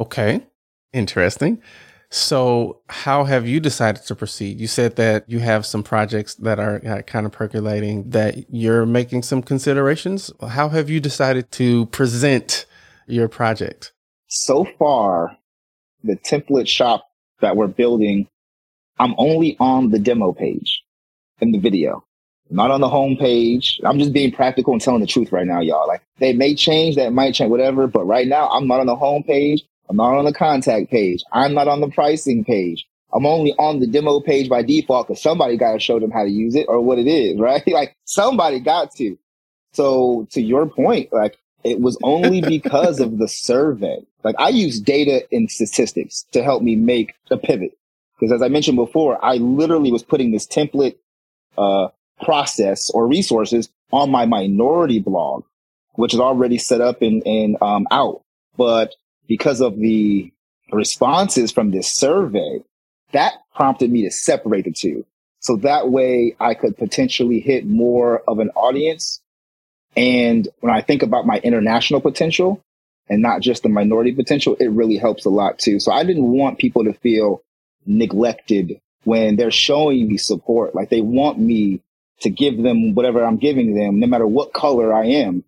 Okay. 0.00 0.42
Interesting. 0.92 1.62
So, 2.14 2.80
how 2.88 3.24
have 3.24 3.48
you 3.48 3.58
decided 3.58 4.04
to 4.04 4.14
proceed? 4.14 4.60
You 4.60 4.66
said 4.66 4.96
that 4.96 5.24
you 5.28 5.38
have 5.38 5.64
some 5.64 5.82
projects 5.82 6.34
that 6.34 6.58
are 6.58 6.80
uh, 6.86 7.02
kind 7.02 7.24
of 7.24 7.32
percolating, 7.32 8.10
that 8.10 8.52
you're 8.52 8.84
making 8.84 9.22
some 9.22 9.42
considerations. 9.42 10.30
How 10.46 10.68
have 10.68 10.90
you 10.90 11.00
decided 11.00 11.50
to 11.52 11.86
present 11.86 12.66
your 13.06 13.28
project? 13.28 13.92
so 14.32 14.66
far, 14.78 15.36
the 16.02 16.16
template 16.16 16.66
shop 16.66 17.06
that 17.40 17.54
we're 17.54 17.66
building, 17.66 18.28
I'm 18.98 19.14
only 19.18 19.56
on 19.60 19.90
the 19.90 19.98
demo 19.98 20.32
page 20.32 20.82
in 21.40 21.52
the 21.52 21.58
video, 21.58 22.04
not 22.48 22.70
on 22.70 22.80
the 22.80 22.88
home 22.88 23.16
page. 23.18 23.78
I'm 23.84 23.98
just 23.98 24.14
being 24.14 24.32
practical 24.32 24.72
and 24.72 24.80
telling 24.80 25.02
the 25.02 25.06
truth 25.06 25.32
right 25.32 25.46
now, 25.46 25.60
y'all. 25.60 25.86
Like 25.86 26.02
they 26.18 26.32
may 26.32 26.54
change, 26.54 26.96
that 26.96 27.12
might 27.12 27.34
change, 27.34 27.50
whatever. 27.50 27.86
But 27.86 28.06
right 28.06 28.26
now, 28.26 28.48
I'm 28.48 28.66
not 28.66 28.80
on 28.80 28.86
the 28.86 28.96
home 28.96 29.22
page. 29.22 29.64
I'm 29.88 29.96
not 29.96 30.14
on 30.14 30.24
the 30.24 30.32
contact 30.32 30.90
page. 30.90 31.22
I'm 31.32 31.54
not 31.54 31.68
on 31.68 31.80
the 31.80 31.88
pricing 31.88 32.44
page. 32.44 32.86
I'm 33.12 33.26
only 33.26 33.52
on 33.58 33.80
the 33.80 33.86
demo 33.86 34.20
page 34.20 34.48
by 34.48 34.62
default 34.62 35.08
because 35.08 35.22
somebody 35.22 35.56
got 35.56 35.72
to 35.72 35.78
show 35.78 36.00
them 36.00 36.10
how 36.10 36.24
to 36.24 36.30
use 36.30 36.54
it 36.54 36.66
or 36.68 36.80
what 36.80 36.98
it 36.98 37.06
is, 37.06 37.38
right? 37.38 37.66
like 37.66 37.96
somebody 38.04 38.60
got 38.60 38.94
to. 38.96 39.18
So 39.72 40.26
to 40.32 40.40
your 40.40 40.66
point, 40.66 41.12
like 41.12 41.38
it 41.64 41.80
was 41.80 41.98
only 42.02 42.40
because 42.46 43.00
of 43.00 43.18
the 43.18 43.28
survey. 43.28 43.98
Like 44.24 44.36
I 44.38 44.48
use 44.48 44.80
data 44.80 45.26
and 45.32 45.50
statistics 45.50 46.24
to 46.32 46.42
help 46.42 46.62
me 46.62 46.76
make 46.76 47.14
a 47.30 47.36
pivot. 47.36 47.76
Because 48.18 48.32
as 48.32 48.42
I 48.42 48.48
mentioned 48.48 48.76
before, 48.76 49.22
I 49.24 49.36
literally 49.36 49.90
was 49.90 50.02
putting 50.02 50.30
this 50.30 50.46
template, 50.46 50.96
uh, 51.58 51.88
process 52.22 52.88
or 52.90 53.06
resources 53.08 53.68
on 53.90 54.10
my 54.10 54.26
minority 54.26 55.00
blog, 55.00 55.44
which 55.94 56.14
is 56.14 56.20
already 56.20 56.56
set 56.56 56.80
up 56.80 57.02
and, 57.02 57.26
and, 57.26 57.60
um, 57.60 57.86
out. 57.90 58.22
But 58.56 58.94
because 59.26 59.60
of 59.60 59.78
the 59.78 60.32
responses 60.72 61.52
from 61.52 61.70
this 61.70 61.90
survey, 61.92 62.62
that 63.12 63.34
prompted 63.54 63.90
me 63.90 64.02
to 64.02 64.10
separate 64.10 64.64
the 64.64 64.72
two. 64.72 65.04
So 65.40 65.56
that 65.56 65.90
way 65.90 66.36
I 66.40 66.54
could 66.54 66.76
potentially 66.76 67.40
hit 67.40 67.66
more 67.66 68.22
of 68.28 68.38
an 68.38 68.50
audience 68.50 69.22
and 69.96 70.48
when 70.60 70.72
I 70.72 70.80
think 70.80 71.02
about 71.02 71.26
my 71.26 71.38
international 71.38 72.00
potential 72.00 72.62
and 73.08 73.20
not 73.20 73.40
just 73.40 73.62
the 73.62 73.68
minority 73.68 74.12
potential, 74.12 74.56
it 74.58 74.70
really 74.70 74.96
helps 74.96 75.24
a 75.24 75.30
lot 75.30 75.58
too. 75.58 75.80
So 75.80 75.92
I 75.92 76.04
didn't 76.04 76.30
want 76.30 76.58
people 76.58 76.84
to 76.84 76.94
feel 76.94 77.42
neglected 77.84 78.80
when 79.04 79.36
they're 79.36 79.50
showing 79.50 80.08
me 80.08 80.16
support. 80.16 80.74
Like 80.74 80.88
they 80.88 81.00
want 81.00 81.38
me 81.38 81.80
to 82.20 82.30
give 82.30 82.62
them 82.62 82.94
whatever 82.94 83.24
I'm 83.24 83.36
giving 83.36 83.74
them, 83.74 83.98
no 83.98 84.06
matter 84.06 84.26
what 84.26 84.52
color 84.52 84.92
I 84.92 85.06
am. 85.06 85.44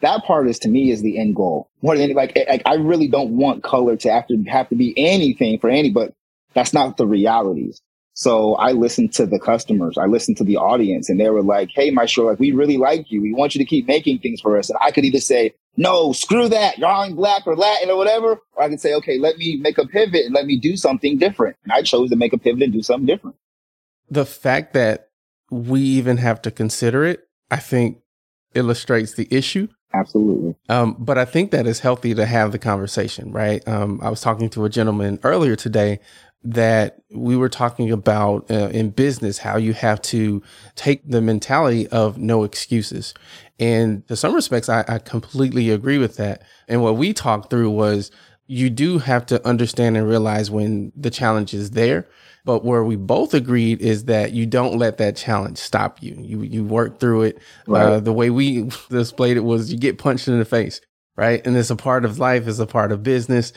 That 0.00 0.24
part 0.24 0.48
is 0.48 0.58
to 0.60 0.68
me 0.68 0.90
is 0.90 1.02
the 1.02 1.18
end 1.18 1.34
goal. 1.34 1.70
More 1.82 1.96
than 1.96 2.12
like, 2.14 2.32
eh, 2.36 2.44
like 2.48 2.62
I 2.66 2.74
really 2.74 3.08
don't 3.08 3.36
want 3.36 3.62
color 3.62 3.96
to 3.96 4.12
have 4.12 4.26
to 4.28 4.42
have 4.44 4.68
to 4.68 4.76
be 4.76 4.94
anything 4.96 5.58
for 5.58 5.68
any, 5.68 5.90
but 5.90 6.14
that's 6.54 6.72
not 6.72 6.96
the 6.96 7.06
realities. 7.06 7.80
So 8.14 8.54
I 8.54 8.72
listened 8.72 9.12
to 9.14 9.26
the 9.26 9.38
customers. 9.38 9.96
I 9.96 10.06
listened 10.06 10.38
to 10.38 10.44
the 10.44 10.56
audience 10.56 11.08
and 11.08 11.20
they 11.20 11.30
were 11.30 11.42
like, 11.42 11.70
Hey, 11.72 11.90
my 11.90 12.06
show, 12.06 12.26
like 12.26 12.40
we 12.40 12.52
really 12.52 12.76
like 12.76 13.10
you. 13.10 13.22
We 13.22 13.32
want 13.32 13.54
you 13.54 13.60
to 13.60 13.64
keep 13.64 13.86
making 13.86 14.18
things 14.18 14.40
for 14.40 14.58
us. 14.58 14.70
And 14.70 14.78
I 14.82 14.90
could 14.90 15.04
either 15.04 15.20
say, 15.20 15.54
no, 15.78 16.12
screw 16.12 16.48
that. 16.48 16.78
You're 16.78 16.88
on 16.88 17.14
black 17.14 17.46
or 17.46 17.54
Latin 17.54 17.90
or 17.90 17.96
whatever. 17.96 18.40
Or 18.54 18.62
I 18.62 18.68
could 18.68 18.80
say, 18.80 18.94
okay, 18.94 19.18
let 19.18 19.38
me 19.38 19.56
make 19.60 19.78
a 19.78 19.86
pivot 19.86 20.26
and 20.26 20.34
let 20.34 20.44
me 20.44 20.58
do 20.58 20.76
something 20.76 21.18
different. 21.18 21.56
And 21.62 21.72
I 21.72 21.82
chose 21.82 22.10
to 22.10 22.16
make 22.16 22.32
a 22.32 22.38
pivot 22.38 22.62
and 22.64 22.72
do 22.72 22.82
something 22.82 23.06
different. 23.06 23.36
The 24.10 24.26
fact 24.26 24.72
that 24.72 25.10
we 25.50 25.80
even 25.80 26.16
have 26.16 26.42
to 26.42 26.50
consider 26.50 27.04
it, 27.04 27.28
I 27.50 27.58
think 27.58 27.98
illustrates 28.54 29.14
the 29.14 29.28
issue. 29.30 29.68
Absolutely. 29.94 30.54
Um, 30.68 30.96
but 30.98 31.16
I 31.16 31.24
think 31.24 31.50
that 31.52 31.66
it's 31.66 31.80
healthy 31.80 32.14
to 32.14 32.26
have 32.26 32.52
the 32.52 32.58
conversation, 32.58 33.32
right? 33.32 33.66
Um, 33.66 34.00
I 34.02 34.10
was 34.10 34.20
talking 34.20 34.50
to 34.50 34.64
a 34.64 34.68
gentleman 34.68 35.18
earlier 35.22 35.56
today 35.56 36.00
that 36.44 37.02
we 37.10 37.36
were 37.36 37.48
talking 37.48 37.90
about 37.90 38.48
uh, 38.50 38.68
in 38.68 38.90
business 38.90 39.38
how 39.38 39.56
you 39.56 39.72
have 39.72 40.00
to 40.00 40.42
take 40.76 41.08
the 41.08 41.20
mentality 41.20 41.88
of 41.88 42.16
no 42.18 42.44
excuses. 42.44 43.12
And 43.58 44.06
to 44.08 44.16
some 44.16 44.34
respects, 44.34 44.68
I, 44.68 44.84
I 44.86 44.98
completely 44.98 45.70
agree 45.70 45.98
with 45.98 46.16
that. 46.16 46.42
And 46.68 46.82
what 46.82 46.96
we 46.96 47.12
talked 47.12 47.50
through 47.50 47.70
was 47.70 48.10
you 48.46 48.70
do 48.70 48.98
have 48.98 49.26
to 49.26 49.46
understand 49.46 49.96
and 49.96 50.08
realize 50.08 50.50
when 50.50 50.92
the 50.96 51.10
challenge 51.10 51.54
is 51.54 51.72
there. 51.72 52.06
But 52.48 52.64
where 52.64 52.82
we 52.82 52.96
both 52.96 53.34
agreed 53.34 53.82
is 53.82 54.06
that 54.06 54.32
you 54.32 54.46
don't 54.46 54.78
let 54.78 54.96
that 54.96 55.16
challenge 55.16 55.58
stop 55.58 56.02
you. 56.02 56.16
You 56.18 56.40
you 56.40 56.64
work 56.64 56.98
through 56.98 57.24
it. 57.24 57.38
Uh, 57.70 58.00
the 58.00 58.10
way 58.10 58.30
we 58.30 58.70
displayed 58.88 59.36
it 59.36 59.44
was 59.44 59.70
you 59.70 59.78
get 59.78 59.98
punched 59.98 60.28
in 60.28 60.38
the 60.38 60.46
face, 60.46 60.80
right? 61.14 61.46
And 61.46 61.54
it's 61.58 61.68
a 61.68 61.76
part 61.76 62.06
of 62.06 62.18
life, 62.18 62.48
it's 62.48 62.58
a 62.58 62.64
part 62.66 62.90
of 62.90 63.02
business, 63.02 63.52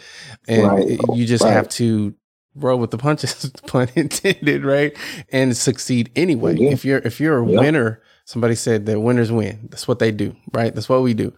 and 0.46 0.68
Right. 0.68 0.90
it- 0.90 1.00
you 1.16 1.26
just 1.26 1.42
Right. 1.46 1.54
have 1.54 1.70
to 1.70 2.14
roll 2.54 2.80
with 2.80 2.92
the 2.92 2.98
punches, 2.98 3.50
pun 3.68 3.88
intended, 3.96 4.66
right? 4.66 4.92
And 5.32 5.56
succeed 5.56 6.12
anyway. 6.18 6.58
Yeah. 6.58 6.72
If 6.72 6.84
you're 6.84 7.00
if 7.00 7.22
you're 7.22 7.42
a 7.42 7.48
Yeah. 7.48 7.60
winner, 7.62 8.02
somebody 8.26 8.56
said 8.56 8.86
that 8.86 9.00
winners 9.00 9.32
win. 9.32 9.68
That's 9.70 9.88
what 9.88 10.00
they 10.00 10.12
do, 10.12 10.36
right? 10.54 10.74
That's 10.74 10.90
what 10.90 11.02
we 11.04 11.14
do. 11.14 11.34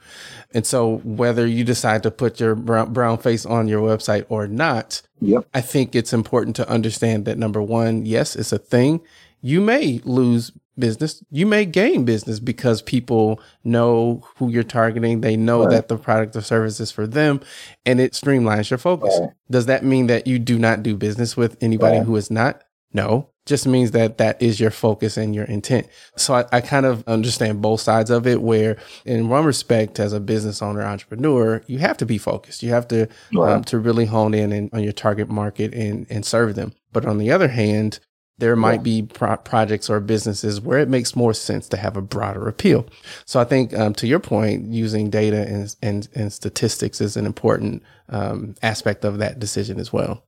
And 0.54 0.66
so 0.66 0.98
whether 1.04 1.46
you 1.48 1.64
decide 1.64 2.04
to 2.04 2.12
put 2.12 2.40
your 2.40 2.56
brown, 2.56 2.94
brown 2.94 3.18
face 3.18 3.46
on 3.46 3.68
your 3.68 3.82
website 3.82 4.26
or 4.30 4.48
not, 4.48 5.02
Yep. 5.22 5.46
I 5.54 5.62
think 5.62 5.96
it's 5.96 6.12
important 6.14 6.56
to 6.58 6.68
understand 6.70 7.26
that 7.26 7.38
number 7.38 7.62
one, 7.62 8.06
yes, 8.06 8.36
it's 8.36 8.52
a 8.52 8.58
thing. 8.58 9.00
You 9.42 9.62
may 9.62 10.02
lose 10.04 10.52
business. 10.78 11.24
You 11.32 11.46
may 11.46 11.66
gain 11.66 12.04
business 12.04 12.40
because 12.40 12.82
people 12.82 13.40
know 13.64 14.24
who 14.38 14.50
you're 14.50 14.64
targeting. 14.64 15.22
They 15.22 15.38
know 15.38 15.62
Right. 15.62 15.70
that 15.72 15.88
the 15.88 15.98
product 15.98 16.36
or 16.36 16.42
service 16.42 16.80
is 16.80 16.92
for 16.92 17.06
them 17.08 17.40
and 17.86 18.02
it 18.02 18.14
streamlines 18.14 18.70
your 18.70 18.80
focus. 18.80 19.16
Right. 19.20 19.30
Does 19.52 19.68
that 19.68 19.86
mean 19.86 20.08
that 20.08 20.26
you 20.28 20.40
do 20.40 20.58
not 20.60 20.84
do 20.84 20.98
business 20.98 21.38
with 21.38 21.58
anybody 21.62 21.98
Right. 22.00 22.06
who 22.06 22.16
is 22.16 22.30
not? 22.32 22.64
No, 22.94 23.30
just 23.46 23.66
means 23.68 23.92
that 23.92 24.20
that 24.20 24.42
is 24.42 24.60
your 24.60 24.72
focus 24.72 25.18
and 25.18 25.34
your 25.34 25.46
intent. 25.46 25.88
So 26.16 26.36
I, 26.36 26.46
I 26.52 26.62
kind 26.62 26.86
of 26.86 27.04
understand 27.08 27.62
both 27.62 27.82
sides 27.82 28.10
of 28.10 28.26
it 28.28 28.42
where 28.42 28.78
in 29.06 29.30
one 29.30 29.46
respect, 29.46 30.00
as 30.00 30.14
a 30.14 30.20
business 30.20 30.62
owner, 30.62 30.82
entrepreneur, 30.84 31.62
you 31.68 31.80
have 31.80 31.98
to 31.98 32.06
be 32.06 32.18
focused. 32.18 32.64
You 32.64 32.70
have 32.70 32.88
to, 32.90 33.10
um, 33.38 33.64
to 33.66 33.80
really 33.80 34.06
hone 34.06 34.34
in 34.34 34.52
and, 34.52 34.70
on 34.74 34.84
your 34.84 34.94
target 34.94 35.28
market 35.30 35.74
and, 35.74 36.06
and 36.10 36.26
serve 36.26 36.56
them. 36.56 36.74
But 36.92 37.06
on 37.06 37.18
the 37.18 37.32
other 37.32 37.48
hand, 37.50 38.00
there 38.38 38.56
might 38.56 38.80
Yeah. 38.80 38.82
be 38.84 39.02
pro- 39.04 39.38
projects 39.38 39.90
or 39.90 40.00
businesses 40.00 40.62
where 40.62 40.80
it 40.80 40.90
makes 40.90 41.16
more 41.16 41.34
sense 41.34 41.68
to 41.70 41.78
have 41.78 41.96
a 41.98 42.02
broader 42.02 42.48
appeal. 42.48 42.86
So 43.26 43.40
I 43.40 43.44
think, 43.44 43.74
um, 43.78 43.94
to 43.96 44.08
your 44.08 44.20
point, 44.20 44.72
using 44.72 45.10
data 45.10 45.46
and 45.48 45.76
and, 45.82 46.08
and 46.16 46.34
statistics 46.34 47.00
is 47.02 47.16
an 47.18 47.26
important 47.26 47.84
um, 48.10 48.56
aspect 48.64 49.06
of 49.06 49.20
that 49.20 49.38
decision 49.40 49.80
as 49.80 49.94
well. 49.94 50.24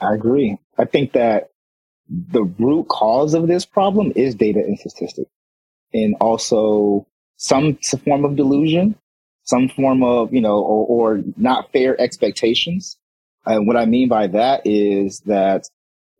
I 0.00 0.14
agree. 0.14 0.58
I 0.78 0.86
think 0.86 1.12
that 1.12 1.50
the 2.08 2.44
root 2.44 2.88
cause 2.88 3.34
of 3.34 3.48
this 3.48 3.66
problem 3.66 4.12
is 4.14 4.34
data 4.34 4.60
and 4.60 4.78
statistics 4.78 5.30
and 5.92 6.14
also 6.20 7.06
some 7.36 7.78
form 8.04 8.24
of 8.24 8.36
delusion, 8.36 8.96
some 9.44 9.68
form 9.68 10.02
of, 10.02 10.32
you 10.32 10.40
know, 10.40 10.58
or, 10.58 10.86
or 11.16 11.22
not 11.36 11.72
fair 11.72 12.00
expectations. 12.00 12.96
And 13.44 13.66
what 13.66 13.76
I 13.76 13.86
mean 13.86 14.08
by 14.08 14.26
that 14.28 14.62
is 14.64 15.20
that 15.20 15.68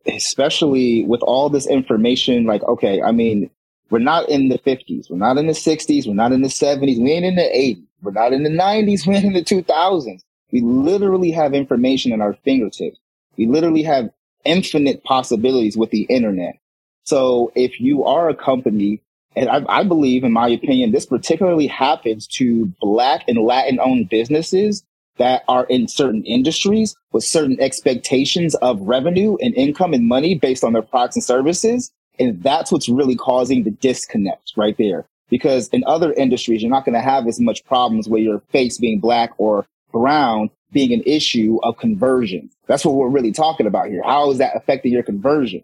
especially 0.05 1.03
with 1.03 1.21
all 1.21 1.49
this 1.49 1.67
information, 1.67 2.45
like, 2.45 2.63
okay, 2.63 3.01
I 3.01 3.11
mean, 3.11 3.49
we're 3.89 3.99
not 3.99 4.29
in 4.29 4.49
the 4.49 4.59
50s. 4.59 5.09
We're 5.09 5.17
not 5.17 5.37
in 5.37 5.47
the 5.47 5.53
60s. 5.53 6.07
We're 6.07 6.13
not 6.13 6.31
in 6.31 6.41
the 6.41 6.49
70s. 6.49 7.01
We 7.01 7.11
ain't 7.11 7.25
in 7.25 7.35
the 7.35 7.41
80s. 7.41 7.83
We're 8.01 8.11
not 8.11 8.33
in 8.33 8.43
the 8.43 8.49
90s. 8.49 9.07
We 9.07 9.15
ain't 9.15 9.25
in 9.25 9.33
the 9.33 9.43
2000s. 9.43 10.21
We 10.51 10.61
literally 10.61 11.31
have 11.31 11.53
information 11.53 12.13
at 12.13 12.21
our 12.21 12.33
fingertips. 12.45 12.99
We 13.37 13.47
literally 13.47 13.83
have 13.83 14.09
infinite 14.45 15.03
possibilities 15.03 15.77
with 15.77 15.91
the 15.91 16.03
internet. 16.03 16.57
So 17.03 17.51
if 17.55 17.79
you 17.79 18.03
are 18.03 18.29
a 18.29 18.35
company, 18.35 19.01
and 19.35 19.49
I, 19.49 19.63
I 19.69 19.83
believe, 19.83 20.23
in 20.23 20.33
my 20.33 20.47
opinion, 20.49 20.91
this 20.91 21.05
particularly 21.05 21.67
happens 21.67 22.27
to 22.37 22.65
Black 22.81 23.23
and 23.27 23.37
Latin 23.37 23.79
owned 23.79 24.09
businesses 24.09 24.83
that 25.17 25.43
are 25.47 25.65
in 25.65 25.87
certain 25.87 26.23
industries 26.25 26.95
with 27.11 27.23
certain 27.23 27.59
expectations 27.59 28.55
of 28.55 28.81
revenue 28.81 29.37
and 29.41 29.53
income 29.55 29.93
and 29.93 30.07
money 30.07 30.35
based 30.35 30.63
on 30.63 30.73
their 30.73 30.81
products 30.81 31.15
and 31.15 31.23
services. 31.23 31.91
And 32.19 32.41
that's 32.41 32.71
what's 32.71 32.89
really 32.89 33.15
causing 33.15 33.63
the 33.63 33.71
disconnect 33.71 34.53
right 34.55 34.77
there. 34.77 35.05
Because 35.29 35.67
in 35.69 35.83
other 35.85 36.13
industries, 36.13 36.61
you're 36.61 36.71
not 36.71 36.85
going 36.85 36.95
to 36.95 37.01
have 37.01 37.27
as 37.27 37.39
much 37.39 37.65
problems 37.65 38.07
with 38.07 38.23
your 38.23 38.39
face 38.49 38.77
being 38.77 38.99
black 38.99 39.31
or 39.37 39.65
brown 39.91 40.49
being 40.71 40.93
an 40.93 41.03
issue 41.05 41.59
of 41.63 41.77
conversion. 41.77 42.49
That's 42.67 42.85
what 42.85 42.95
we're 42.95 43.09
really 43.09 43.31
talking 43.31 43.67
about 43.67 43.87
here. 43.87 44.01
How 44.03 44.31
is 44.31 44.39
that 44.39 44.55
affecting 44.55 44.91
your 44.91 45.03
conversion? 45.03 45.63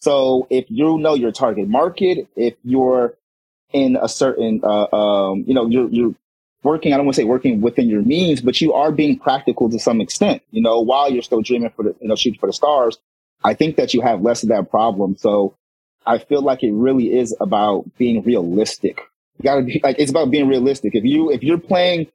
So 0.00 0.46
if 0.50 0.64
you 0.68 0.98
know 0.98 1.14
your 1.14 1.32
target 1.32 1.68
market, 1.68 2.26
if 2.34 2.54
you're 2.64 3.16
in 3.72 3.96
a 4.00 4.08
certain, 4.08 4.60
uh, 4.64 4.88
um, 4.94 5.44
you 5.46 5.54
know, 5.54 5.68
you're, 5.68 5.88
you're 5.90 6.14
working, 6.62 6.92
I 6.92 6.96
don't 6.96 7.06
want 7.06 7.14
to 7.14 7.22
say 7.22 7.26
working 7.26 7.60
within 7.60 7.88
your 7.88 8.02
means, 8.02 8.40
but 8.40 8.60
you 8.60 8.72
are 8.72 8.90
being 8.90 9.18
practical 9.18 9.70
to 9.70 9.78
some 9.78 10.00
extent, 10.00 10.42
you 10.50 10.62
know, 10.62 10.80
while 10.80 11.10
you're 11.10 11.22
still 11.22 11.42
dreaming 11.42 11.70
for 11.76 11.84
the, 11.84 11.94
you 12.00 12.08
know, 12.08 12.16
shooting 12.16 12.40
for 12.40 12.46
the 12.46 12.52
stars. 12.52 12.98
I 13.44 13.54
think 13.54 13.76
that 13.76 13.94
you 13.94 14.00
have 14.02 14.22
less 14.22 14.42
of 14.42 14.48
that 14.48 14.70
problem. 14.70 15.16
So 15.16 15.54
I 16.06 16.18
feel 16.18 16.42
like 16.42 16.62
it 16.62 16.72
really 16.72 17.16
is 17.16 17.34
about 17.40 17.84
being 17.96 18.22
realistic. 18.22 19.00
You 19.38 19.44
gotta 19.44 19.62
be 19.62 19.80
like, 19.82 19.98
it's 19.98 20.10
about 20.10 20.30
being 20.30 20.48
realistic. 20.48 20.94
If 20.94 21.04
you, 21.04 21.30
if 21.30 21.42
you're 21.42 21.58
playing 21.58 22.08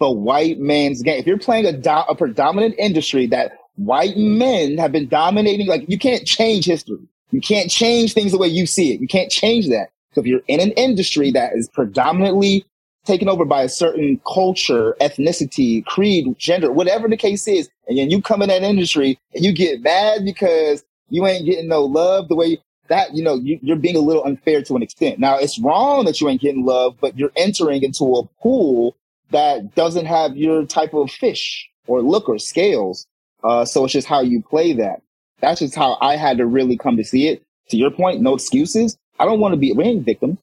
the 0.00 0.10
white 0.10 0.58
man's 0.58 1.02
game, 1.02 1.18
if 1.20 1.26
you're 1.26 1.38
playing 1.38 1.66
a, 1.66 1.72
do- 1.72 1.90
a 1.90 2.14
predominant 2.14 2.74
industry 2.78 3.26
that 3.28 3.52
white 3.76 4.16
mm-hmm. 4.16 4.38
men 4.38 4.78
have 4.78 4.92
been 4.92 5.08
dominating, 5.08 5.66
like 5.66 5.84
you 5.88 5.98
can't 5.98 6.26
change 6.26 6.64
history. 6.64 6.98
You 7.30 7.40
can't 7.40 7.70
change 7.70 8.12
things 8.12 8.32
the 8.32 8.38
way 8.38 8.48
you 8.48 8.66
see 8.66 8.92
it. 8.92 9.00
You 9.00 9.06
can't 9.06 9.30
change 9.30 9.68
that. 9.68 9.90
So 10.14 10.20
if 10.20 10.26
you're 10.26 10.42
in 10.48 10.58
an 10.58 10.72
industry 10.72 11.30
that 11.32 11.52
is 11.54 11.68
predominantly 11.68 12.64
taken 13.04 13.28
over 13.28 13.44
by 13.44 13.62
a 13.62 13.68
certain 13.68 14.20
culture, 14.26 14.96
ethnicity, 15.00 15.84
creed, 15.84 16.26
gender, 16.38 16.72
whatever 16.72 17.08
the 17.08 17.16
case 17.16 17.46
is, 17.46 17.70
and 17.86 17.96
then 17.96 18.10
you 18.10 18.20
come 18.20 18.42
in 18.42 18.48
that 18.48 18.62
industry 18.62 19.18
and 19.34 19.44
you 19.44 19.52
get 19.52 19.82
mad 19.82 20.24
because 20.24 20.84
you 21.08 21.26
ain't 21.26 21.46
getting 21.46 21.68
no 21.68 21.84
love 21.84 22.28
the 22.28 22.34
way 22.34 22.46
you, 22.46 22.58
that, 22.88 23.14
you 23.14 23.22
know, 23.22 23.36
you, 23.36 23.58
you're 23.62 23.76
being 23.76 23.96
a 23.96 24.00
little 24.00 24.24
unfair 24.24 24.62
to 24.62 24.74
an 24.74 24.82
extent. 24.82 25.20
Now 25.20 25.38
it's 25.38 25.58
wrong 25.60 26.04
that 26.06 26.20
you 26.20 26.28
ain't 26.28 26.40
getting 26.40 26.64
love, 26.64 26.96
but 27.00 27.16
you're 27.16 27.32
entering 27.36 27.82
into 27.84 28.16
a 28.16 28.24
pool 28.42 28.96
that 29.30 29.74
doesn't 29.74 30.06
have 30.06 30.36
your 30.36 30.64
type 30.64 30.94
of 30.94 31.10
fish 31.10 31.68
or 31.86 32.02
look 32.02 32.28
or 32.28 32.38
scales. 32.38 33.06
Uh, 33.42 33.64
so 33.64 33.84
it's 33.84 33.92
just 33.92 34.06
how 34.06 34.20
you 34.20 34.42
play 34.42 34.72
that. 34.74 35.02
That's 35.40 35.60
just 35.60 35.74
how 35.74 35.96
I 36.00 36.16
had 36.16 36.38
to 36.38 36.46
really 36.46 36.76
come 36.76 36.96
to 36.96 37.04
see 37.04 37.28
it. 37.28 37.42
To 37.70 37.76
your 37.76 37.90
point, 37.90 38.20
no 38.20 38.34
excuses. 38.34 38.96
I 39.18 39.24
don't 39.24 39.40
want 39.40 39.52
to 39.52 39.56
be, 39.56 39.72
we 39.72 39.84
ain't 39.84 40.04
victims. 40.04 40.38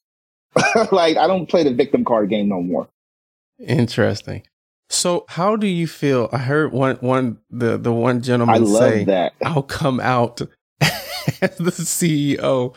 like 0.92 1.18
I 1.18 1.28
don't 1.28 1.48
play 1.48 1.64
the 1.64 1.74
victim 1.74 2.04
card 2.04 2.30
game 2.30 2.50
no 2.50 2.62
more. 2.62 2.88
Interesting. 3.60 4.44
So 4.90 5.26
how 5.28 5.56
do 5.56 5.68
you 5.68 5.88
feel? 5.88 6.30
I 6.32 6.38
heard 6.38 6.72
one 6.72 6.96
one 6.98 7.40
the 7.50 7.78
the 7.78 7.92
one 7.92 8.22
gentleman 8.22 8.66
say 8.66 9.04
that. 9.06 9.34
I'll 9.44 9.64
come 9.64 10.00
out 10.00 10.42
as 11.42 11.58
the 11.58 11.72
CEO 11.72 12.74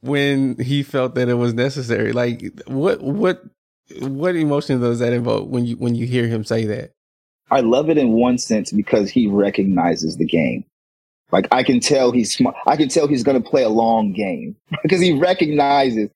when 0.00 0.58
he 0.58 0.82
felt 0.82 1.14
that 1.14 1.28
it 1.28 1.34
was 1.34 1.54
necessary. 1.54 2.12
Like 2.12 2.42
what 2.66 3.02
what 3.02 3.42
what 4.00 4.36
emotion 4.36 4.80
does 4.80 4.98
that 4.98 5.12
invoke 5.12 5.48
when 5.48 5.66
you 5.66 5.76
when 5.76 5.94
you 5.94 6.06
hear 6.06 6.26
him 6.26 6.44
say 6.44 6.64
that? 6.66 6.92
I 7.50 7.60
love 7.60 7.88
it 7.88 7.96
in 7.96 8.12
one 8.12 8.38
sense 8.38 8.72
because 8.72 9.10
he 9.10 9.26
recognizes 9.26 10.16
the 10.16 10.26
game. 10.26 10.64
Like 11.32 11.48
I 11.52 11.62
can 11.62 11.80
tell 11.80 12.12
he's 12.12 12.34
smart. 12.34 12.56
I 12.66 12.76
can 12.76 12.88
tell 12.88 13.06
he's 13.06 13.22
going 13.22 13.42
to 13.42 13.48
play 13.48 13.62
a 13.62 13.68
long 13.68 14.12
game 14.12 14.56
because 14.82 15.00
he 15.00 15.18
recognizes 15.18 16.10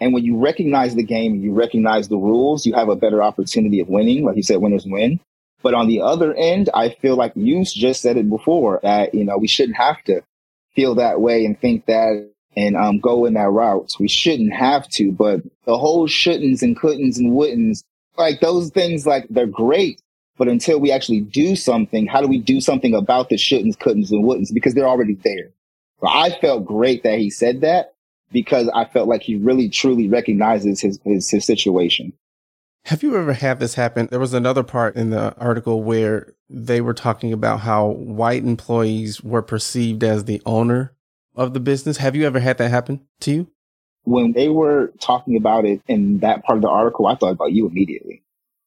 and 0.00 0.14
when 0.14 0.24
you 0.24 0.36
recognize 0.38 0.94
the 0.94 1.02
game 1.02 1.34
and 1.34 1.42
you 1.42 1.52
recognize 1.52 2.08
the 2.08 2.16
rules, 2.16 2.64
you 2.64 2.74
have 2.74 2.88
a 2.88 2.96
better 2.96 3.22
opportunity 3.22 3.80
of 3.80 3.88
winning. 3.88 4.24
Like 4.24 4.36
you 4.36 4.42
said, 4.42 4.58
winners 4.58 4.86
win. 4.86 5.20
But 5.62 5.74
on 5.74 5.88
the 5.88 6.02
other 6.02 6.34
end, 6.34 6.70
I 6.72 6.90
feel 6.90 7.16
like 7.16 7.32
you 7.34 7.64
just 7.64 8.00
said 8.00 8.16
it 8.16 8.30
before 8.30 8.78
that, 8.84 9.12
you 9.12 9.24
know, 9.24 9.38
we 9.38 9.48
shouldn't 9.48 9.76
have 9.76 10.02
to 10.04 10.22
feel 10.74 10.94
that 10.96 11.20
way 11.20 11.44
and 11.44 11.58
think 11.60 11.86
that 11.86 12.30
and 12.58 12.76
um, 12.76 12.98
go 12.98 13.24
in 13.24 13.34
that 13.34 13.50
route. 13.50 13.92
We 14.00 14.08
shouldn't 14.08 14.52
have 14.52 14.88
to, 14.90 15.12
but 15.12 15.42
the 15.64 15.78
whole 15.78 16.08
shouldn'ts 16.08 16.60
and 16.60 16.76
couldn'ts 16.76 17.16
and 17.16 17.32
wouldn'ts, 17.32 17.84
like 18.16 18.40
those 18.40 18.70
things, 18.70 19.06
like 19.06 19.26
they're 19.30 19.46
great. 19.46 20.02
But 20.36 20.48
until 20.48 20.80
we 20.80 20.90
actually 20.90 21.20
do 21.20 21.54
something, 21.54 22.06
how 22.06 22.20
do 22.20 22.26
we 22.26 22.38
do 22.38 22.60
something 22.60 22.94
about 22.94 23.28
the 23.28 23.36
shouldn'ts, 23.36 23.78
couldn'ts, 23.78 24.10
and 24.10 24.24
wouldn'ts? 24.24 24.52
Because 24.52 24.74
they're 24.74 24.88
already 24.88 25.14
there. 25.14 25.50
So 26.00 26.08
I 26.08 26.36
felt 26.40 26.64
great 26.64 27.04
that 27.04 27.20
he 27.20 27.30
said 27.30 27.60
that 27.60 27.94
because 28.32 28.68
I 28.74 28.86
felt 28.86 29.08
like 29.08 29.22
he 29.22 29.36
really 29.36 29.68
truly 29.68 30.08
recognizes 30.08 30.80
his, 30.80 30.98
his, 31.04 31.30
his 31.30 31.44
situation. 31.44 32.12
Have 32.86 33.04
you 33.04 33.16
ever 33.16 33.34
had 33.34 33.60
this 33.60 33.74
happen? 33.74 34.08
There 34.10 34.20
was 34.20 34.34
another 34.34 34.64
part 34.64 34.96
in 34.96 35.10
the 35.10 35.36
article 35.36 35.82
where 35.82 36.34
they 36.50 36.80
were 36.80 36.94
talking 36.94 37.32
about 37.32 37.60
how 37.60 37.86
white 37.86 38.44
employees 38.44 39.22
were 39.22 39.42
perceived 39.42 40.02
as 40.02 40.24
the 40.24 40.42
owner 40.44 40.94
of 41.38 41.54
the 41.54 41.60
business. 41.60 41.96
Have 41.98 42.16
you 42.16 42.26
ever 42.26 42.40
had 42.40 42.58
that 42.58 42.68
happen 42.68 43.00
to 43.20 43.30
you? 43.30 43.46
When 44.04 44.32
they 44.32 44.48
were 44.48 44.92
talking 45.00 45.36
about 45.36 45.64
it 45.64 45.80
in 45.86 46.18
that 46.18 46.44
part 46.44 46.58
of 46.58 46.62
the 46.62 46.68
article, 46.68 47.06
I 47.06 47.14
thought 47.14 47.32
about 47.32 47.52
you 47.52 47.66
immediately 47.66 48.22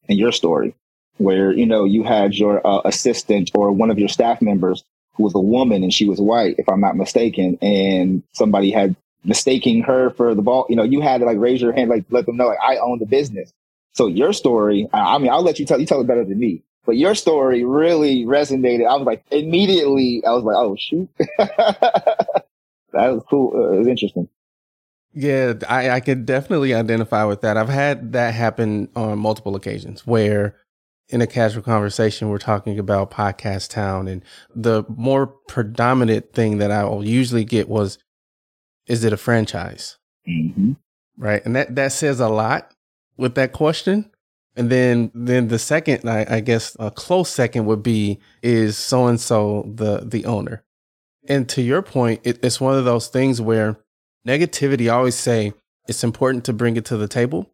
and 0.08 0.18
your 0.18 0.32
story, 0.32 0.74
where, 1.18 1.52
you 1.52 1.66
know, 1.66 1.84
you 1.84 2.02
had 2.02 2.34
your 2.34 2.66
uh, 2.66 2.80
assistant 2.84 3.50
or 3.54 3.70
one 3.70 3.90
of 3.90 3.98
your 3.98 4.08
staff 4.08 4.40
members 4.40 4.82
who 5.14 5.24
was 5.24 5.34
a 5.34 5.40
woman 5.40 5.82
and 5.82 5.92
she 5.92 6.08
was 6.08 6.20
white, 6.20 6.56
if 6.58 6.68
I'm 6.68 6.80
not 6.80 6.96
mistaken, 6.96 7.58
and 7.60 8.22
somebody 8.32 8.70
had 8.70 8.96
mistaking 9.24 9.82
her 9.82 10.10
for 10.10 10.34
the 10.34 10.42
ball. 10.42 10.66
You 10.68 10.76
know, 10.76 10.82
you 10.82 11.00
had 11.00 11.18
to 11.18 11.26
like 11.26 11.38
raise 11.38 11.60
your 11.60 11.72
hand, 11.72 11.90
like 11.90 12.04
let 12.10 12.26
them 12.26 12.36
know, 12.36 12.48
like 12.48 12.58
I 12.62 12.78
own 12.78 12.98
the 12.98 13.06
business. 13.06 13.52
So 13.94 14.06
your 14.06 14.32
story, 14.32 14.88
I 14.92 15.18
mean, 15.18 15.30
I'll 15.30 15.42
let 15.42 15.58
you 15.58 15.66
tell, 15.66 15.78
you 15.78 15.86
tell 15.86 16.00
it 16.00 16.06
better 16.06 16.24
than 16.24 16.38
me, 16.38 16.62
but 16.86 16.96
your 16.96 17.14
story 17.14 17.62
really 17.64 18.24
resonated. 18.24 18.86
I 18.86 18.96
was 18.96 19.06
like, 19.06 19.22
immediately, 19.30 20.22
I 20.26 20.30
was 20.32 20.44
like, 20.44 20.56
oh 20.56 20.76
shoot. 20.78 21.08
that 22.92 23.12
was 23.12 23.22
cool. 23.28 23.52
Uh, 23.54 23.72
it 23.72 23.78
was 23.78 23.88
interesting. 23.88 24.28
Yeah, 25.14 25.54
I, 25.68 25.90
I 25.90 26.00
can 26.00 26.24
definitely 26.24 26.72
identify 26.72 27.24
with 27.24 27.42
that. 27.42 27.56
I've 27.56 27.68
had 27.68 28.12
that 28.12 28.32
happen 28.32 28.88
on 28.96 29.18
multiple 29.18 29.54
occasions 29.56 30.06
where 30.06 30.56
in 31.08 31.20
a 31.20 31.26
casual 31.26 31.62
conversation, 31.62 32.30
we're 32.30 32.38
talking 32.38 32.78
about 32.78 33.10
podcast 33.10 33.68
town 33.68 34.08
and 34.08 34.24
the 34.54 34.84
more 34.88 35.26
predominant 35.26 36.32
thing 36.32 36.58
that 36.58 36.70
I 36.70 36.84
will 36.84 37.06
usually 37.06 37.44
get 37.44 37.68
was, 37.68 37.98
is 38.86 39.04
it 39.04 39.12
a 39.12 39.18
franchise? 39.18 39.98
Mm-hmm. 40.26 40.72
Right. 41.18 41.44
And 41.44 41.54
that, 41.54 41.74
that 41.76 41.92
says 41.92 42.18
a 42.18 42.28
lot 42.30 42.72
with 43.18 43.34
that 43.34 43.52
question. 43.52 44.10
And 44.56 44.70
then, 44.70 45.10
then 45.14 45.48
the 45.48 45.58
second, 45.58 46.08
I, 46.08 46.26
I 46.28 46.40
guess 46.40 46.74
a 46.80 46.90
close 46.90 47.28
second 47.28 47.66
would 47.66 47.82
be, 47.82 48.18
is 48.42 48.78
so 48.78 49.06
and 49.06 49.20
so 49.20 49.70
the, 49.74 50.00
the 50.06 50.24
owner? 50.24 50.64
And 51.28 51.48
to 51.50 51.62
your 51.62 51.82
point, 51.82 52.20
it, 52.24 52.42
it's 52.42 52.60
one 52.60 52.76
of 52.76 52.84
those 52.84 53.08
things 53.08 53.40
where 53.40 53.78
negativity 54.26 54.86
I 54.86 54.94
always 54.94 55.14
say 55.14 55.52
it's 55.88 56.04
important 56.04 56.44
to 56.46 56.52
bring 56.52 56.76
it 56.76 56.84
to 56.86 56.96
the 56.96 57.08
table, 57.08 57.50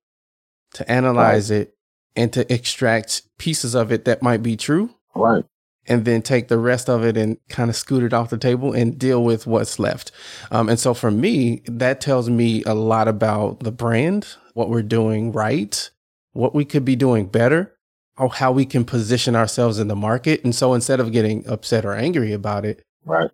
to 0.74 0.90
analyze 0.90 1.50
right. 1.50 1.60
it, 1.60 1.74
and 2.16 2.32
to 2.32 2.52
extract 2.52 3.22
pieces 3.38 3.74
of 3.74 3.92
it 3.92 4.04
that 4.06 4.22
might 4.22 4.42
be 4.42 4.56
true. 4.56 4.90
Right 5.14 5.44
and 5.88 6.04
then 6.04 6.22
take 6.22 6.48
the 6.48 6.58
rest 6.58 6.88
of 6.88 7.04
it 7.04 7.16
and 7.16 7.38
kind 7.48 7.70
of 7.70 7.76
scoot 7.76 8.02
it 8.02 8.12
off 8.12 8.30
the 8.30 8.38
table 8.38 8.72
and 8.72 8.98
deal 8.98 9.24
with 9.24 9.46
what's 9.46 9.78
left. 9.78 10.12
Um, 10.50 10.68
and 10.68 10.78
so 10.78 10.94
for 10.94 11.10
me, 11.10 11.62
that 11.64 12.00
tells 12.00 12.28
me 12.28 12.62
a 12.64 12.74
lot 12.74 13.08
about 13.08 13.60
the 13.60 13.72
brand, 13.72 14.36
what 14.52 14.68
we're 14.68 14.82
doing 14.82 15.32
right, 15.32 15.90
what 16.32 16.54
we 16.54 16.64
could 16.64 16.84
be 16.84 16.94
doing 16.94 17.26
better, 17.26 17.74
or 18.18 18.28
how 18.28 18.52
we 18.52 18.66
can 18.66 18.84
position 18.84 19.34
ourselves 19.34 19.78
in 19.78 19.88
the 19.88 19.96
market. 19.96 20.44
And 20.44 20.54
so 20.54 20.74
instead 20.74 21.00
of 21.00 21.10
getting 21.10 21.48
upset 21.48 21.86
or 21.86 21.94
angry 21.94 22.32
about 22.32 22.66
it, 22.66 22.82
right. 23.04 23.30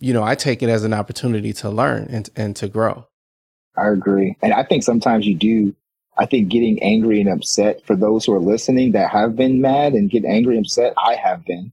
You 0.00 0.12
know, 0.12 0.22
I 0.22 0.34
take 0.34 0.62
it 0.62 0.68
as 0.68 0.84
an 0.84 0.94
opportunity 0.94 1.52
to 1.54 1.70
learn 1.70 2.06
and, 2.10 2.30
and 2.36 2.54
to 2.56 2.68
grow. 2.68 3.06
I 3.76 3.88
agree. 3.88 4.36
And 4.42 4.52
I 4.52 4.64
think 4.64 4.82
sometimes 4.82 5.26
you 5.26 5.34
do 5.34 5.74
I 6.18 6.26
think 6.26 6.48
getting 6.48 6.82
angry 6.82 7.20
and 7.20 7.30
upset 7.30 7.86
for 7.86 7.94
those 7.94 8.24
who 8.24 8.32
are 8.32 8.40
listening 8.40 8.92
that 8.92 9.10
have 9.10 9.36
been 9.36 9.60
mad 9.60 9.92
and 9.92 10.10
get 10.10 10.24
angry 10.24 10.56
and 10.56 10.66
upset, 10.66 10.92
I 10.98 11.14
have 11.14 11.44
been. 11.44 11.70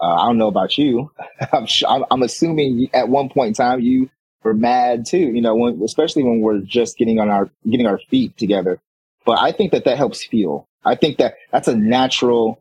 Uh, 0.00 0.14
I 0.14 0.26
don't 0.26 0.38
know 0.38 0.48
about 0.48 0.76
you. 0.76 1.12
I'm, 1.52 2.04
I'm, 2.10 2.22
assuming 2.24 2.90
at 2.92 3.08
one 3.08 3.28
point 3.28 3.48
in 3.48 3.54
time 3.54 3.80
you 3.80 4.10
were 4.42 4.52
mad 4.52 5.06
too. 5.06 5.18
You 5.18 5.40
know, 5.40 5.54
when, 5.54 5.80
especially 5.82 6.24
when 6.24 6.40
we're 6.40 6.58
just 6.58 6.98
getting 6.98 7.20
on 7.20 7.30
our 7.30 7.48
getting 7.70 7.86
our 7.86 7.98
feet 8.10 8.36
together. 8.36 8.80
But 9.24 9.38
I 9.38 9.52
think 9.52 9.70
that 9.70 9.84
that 9.84 9.96
helps 9.96 10.24
feel. 10.24 10.68
I 10.84 10.96
think 10.96 11.18
that 11.18 11.36
that's 11.52 11.68
a 11.68 11.76
natural 11.76 12.60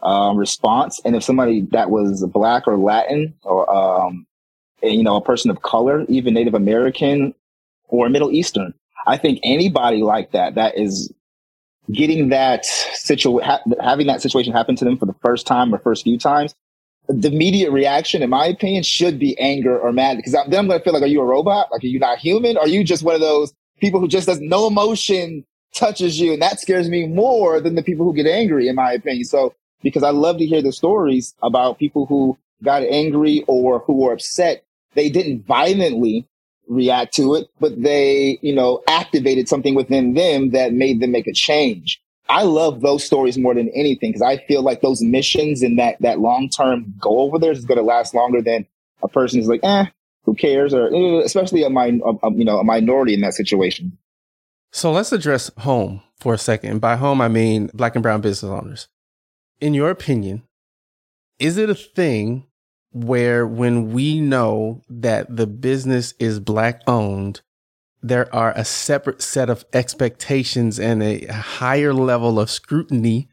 um, 0.00 0.36
response. 0.36 1.00
And 1.04 1.16
if 1.16 1.24
somebody 1.24 1.62
that 1.72 1.90
was 1.90 2.24
black 2.26 2.68
or 2.68 2.78
Latin 2.78 3.34
or 3.42 3.68
um, 3.68 4.27
you 4.82 5.02
know 5.02 5.16
a 5.16 5.22
person 5.22 5.50
of 5.50 5.62
color, 5.62 6.04
even 6.08 6.34
Native 6.34 6.54
American 6.54 7.34
or 7.88 8.08
Middle 8.08 8.30
Eastern, 8.30 8.74
I 9.06 9.16
think 9.16 9.40
anybody 9.42 10.02
like 10.02 10.32
that 10.32 10.54
that 10.56 10.78
is 10.78 11.12
getting 11.92 12.28
that 12.28 12.64
situation, 12.64 13.48
ha- 13.48 13.62
having 13.82 14.06
that 14.06 14.20
situation 14.20 14.52
happen 14.52 14.76
to 14.76 14.84
them 14.84 14.96
for 14.96 15.06
the 15.06 15.14
first 15.22 15.46
time 15.46 15.74
or 15.74 15.78
first 15.78 16.04
few 16.04 16.18
times, 16.18 16.54
the 17.08 17.28
immediate 17.28 17.70
reaction, 17.70 18.22
in 18.22 18.30
my 18.30 18.46
opinion, 18.46 18.82
should 18.82 19.18
be 19.18 19.38
anger 19.38 19.78
or 19.78 19.92
mad 19.92 20.16
because 20.18 20.32
then 20.32 20.58
I'm 20.58 20.66
going 20.66 20.78
to 20.78 20.84
feel 20.84 20.92
like, 20.92 21.02
are 21.02 21.06
you 21.06 21.22
a 21.22 21.24
robot? 21.24 21.72
Like, 21.72 21.82
are 21.82 21.86
you 21.86 21.98
not 21.98 22.18
human? 22.18 22.58
Are 22.58 22.68
you 22.68 22.84
just 22.84 23.02
one 23.02 23.14
of 23.14 23.20
those 23.20 23.52
people 23.80 24.00
who 24.00 24.08
just 24.08 24.26
does 24.26 24.40
no 24.40 24.66
emotion 24.66 25.44
touches 25.74 26.20
you? 26.20 26.34
And 26.34 26.42
that 26.42 26.60
scares 26.60 26.88
me 26.88 27.06
more 27.06 27.60
than 27.60 27.76
the 27.76 27.82
people 27.82 28.04
who 28.04 28.14
get 28.14 28.26
angry, 28.26 28.68
in 28.68 28.74
my 28.74 28.92
opinion. 28.92 29.24
So, 29.24 29.54
because 29.82 30.02
I 30.02 30.10
love 30.10 30.38
to 30.38 30.46
hear 30.46 30.60
the 30.60 30.72
stories 30.72 31.34
about 31.42 31.78
people 31.78 32.04
who 32.04 32.36
got 32.62 32.82
angry 32.82 33.44
or 33.46 33.78
who 33.80 33.94
were 33.94 34.12
upset. 34.12 34.64
They 34.94 35.08
didn't 35.08 35.46
violently 35.46 36.26
react 36.68 37.14
to 37.14 37.34
it, 37.34 37.48
but 37.60 37.80
they, 37.82 38.38
you 38.42 38.54
know, 38.54 38.82
activated 38.88 39.48
something 39.48 39.74
within 39.74 40.14
them 40.14 40.50
that 40.50 40.72
made 40.72 41.00
them 41.00 41.12
make 41.12 41.26
a 41.26 41.32
change. 41.32 42.00
I 42.28 42.42
love 42.42 42.82
those 42.82 43.04
stories 43.04 43.38
more 43.38 43.54
than 43.54 43.70
anything 43.70 44.10
because 44.10 44.22
I 44.22 44.36
feel 44.36 44.62
like 44.62 44.82
those 44.82 45.00
missions 45.00 45.62
and 45.62 45.78
that, 45.78 45.96
that 46.00 46.20
long 46.20 46.50
term 46.50 46.94
goal 47.00 47.26
over 47.26 47.38
there 47.38 47.52
is 47.52 47.64
going 47.64 47.78
to 47.78 47.84
last 47.84 48.14
longer 48.14 48.42
than 48.42 48.66
a 49.02 49.08
person 49.08 49.40
is 49.40 49.48
like, 49.48 49.60
eh, 49.62 49.86
who 50.24 50.34
cares? 50.34 50.74
Or 50.74 50.94
eh, 50.94 51.22
especially 51.24 51.62
a, 51.62 51.70
min- 51.70 52.02
a, 52.04 52.32
you 52.32 52.44
know, 52.44 52.58
a 52.58 52.64
minority 52.64 53.14
in 53.14 53.22
that 53.22 53.34
situation. 53.34 53.96
So 54.72 54.92
let's 54.92 55.12
address 55.12 55.50
home 55.58 56.02
for 56.20 56.34
a 56.34 56.38
second. 56.38 56.80
By 56.80 56.96
home, 56.96 57.22
I 57.22 57.28
mean 57.28 57.70
black 57.72 57.96
and 57.96 58.02
brown 58.02 58.20
business 58.20 58.50
owners. 58.50 58.88
In 59.60 59.72
your 59.72 59.88
opinion, 59.88 60.42
is 61.38 61.56
it 61.56 61.70
a 61.70 61.74
thing 61.74 62.44
where 62.92 63.46
when 63.46 63.92
we 63.92 64.20
know 64.20 64.82
that 64.88 65.34
the 65.34 65.46
business 65.46 66.14
is 66.18 66.40
black 66.40 66.82
owned, 66.86 67.40
there 68.02 68.32
are 68.34 68.52
a 68.52 68.64
separate 68.64 69.22
set 69.22 69.50
of 69.50 69.64
expectations 69.72 70.78
and 70.78 71.02
a 71.02 71.26
higher 71.26 71.92
level 71.92 72.38
of 72.38 72.50
scrutiny 72.50 73.28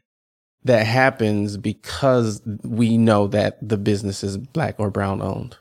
that 0.64 0.86
happens 0.86 1.56
because 1.56 2.42
we 2.62 2.98
know 2.98 3.28
that 3.28 3.56
the 3.66 3.78
business 3.78 4.24
is 4.24 4.36
black 4.36 4.74
or 4.78 4.90
brown 4.90 5.22
owned. 5.22 5.56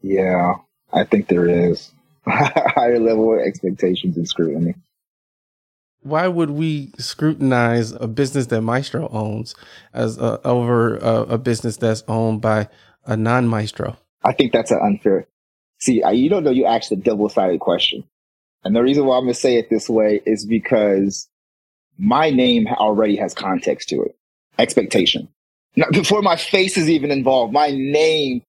Yeah, 0.00 0.54
I 0.92 1.04
think 1.04 1.28
there 1.28 1.46
is 1.46 1.92
higher 2.26 2.98
level 2.98 3.34
of 3.34 3.40
expectations 3.40 4.16
and 4.16 4.26
scrutiny. 4.26 4.74
Why 6.02 6.28
would 6.28 6.50
we 6.50 6.92
scrutinize 6.96 7.92
a 7.92 8.08
business 8.08 8.46
that 8.46 8.62
Maestro 8.62 9.08
owns 9.08 9.54
as 9.92 10.18
uh, 10.18 10.38
over 10.44 10.96
a, 10.96 11.34
a 11.34 11.38
business 11.38 11.76
that's 11.76 12.02
owned 12.08 12.40
by 12.40 12.68
a 13.06 13.16
non 13.16 13.48
Maestro? 13.48 13.96
I 14.24 14.32
think 14.32 14.52
that's 14.52 14.70
an 14.70 14.80
unfair. 14.82 15.26
See, 15.78 16.02
you 16.12 16.28
don't 16.28 16.44
know 16.44 16.50
you 16.50 16.66
asked 16.66 16.92
a 16.92 16.96
double 16.96 17.28
sided 17.28 17.60
question. 17.60 18.04
And 18.64 18.76
the 18.76 18.82
reason 18.82 19.06
why 19.06 19.16
I'm 19.16 19.24
going 19.24 19.34
to 19.34 19.40
say 19.40 19.56
it 19.56 19.70
this 19.70 19.88
way 19.88 20.20
is 20.26 20.44
because 20.44 21.28
my 21.98 22.30
name 22.30 22.66
already 22.66 23.16
has 23.16 23.32
context 23.34 23.88
to 23.90 24.02
it. 24.02 24.16
Expectation. 24.58 25.28
Now, 25.76 25.86
before 25.90 26.20
my 26.20 26.36
face 26.36 26.76
is 26.76 26.90
even 26.90 27.10
involved, 27.10 27.52
my 27.52 27.70
name, 27.70 28.42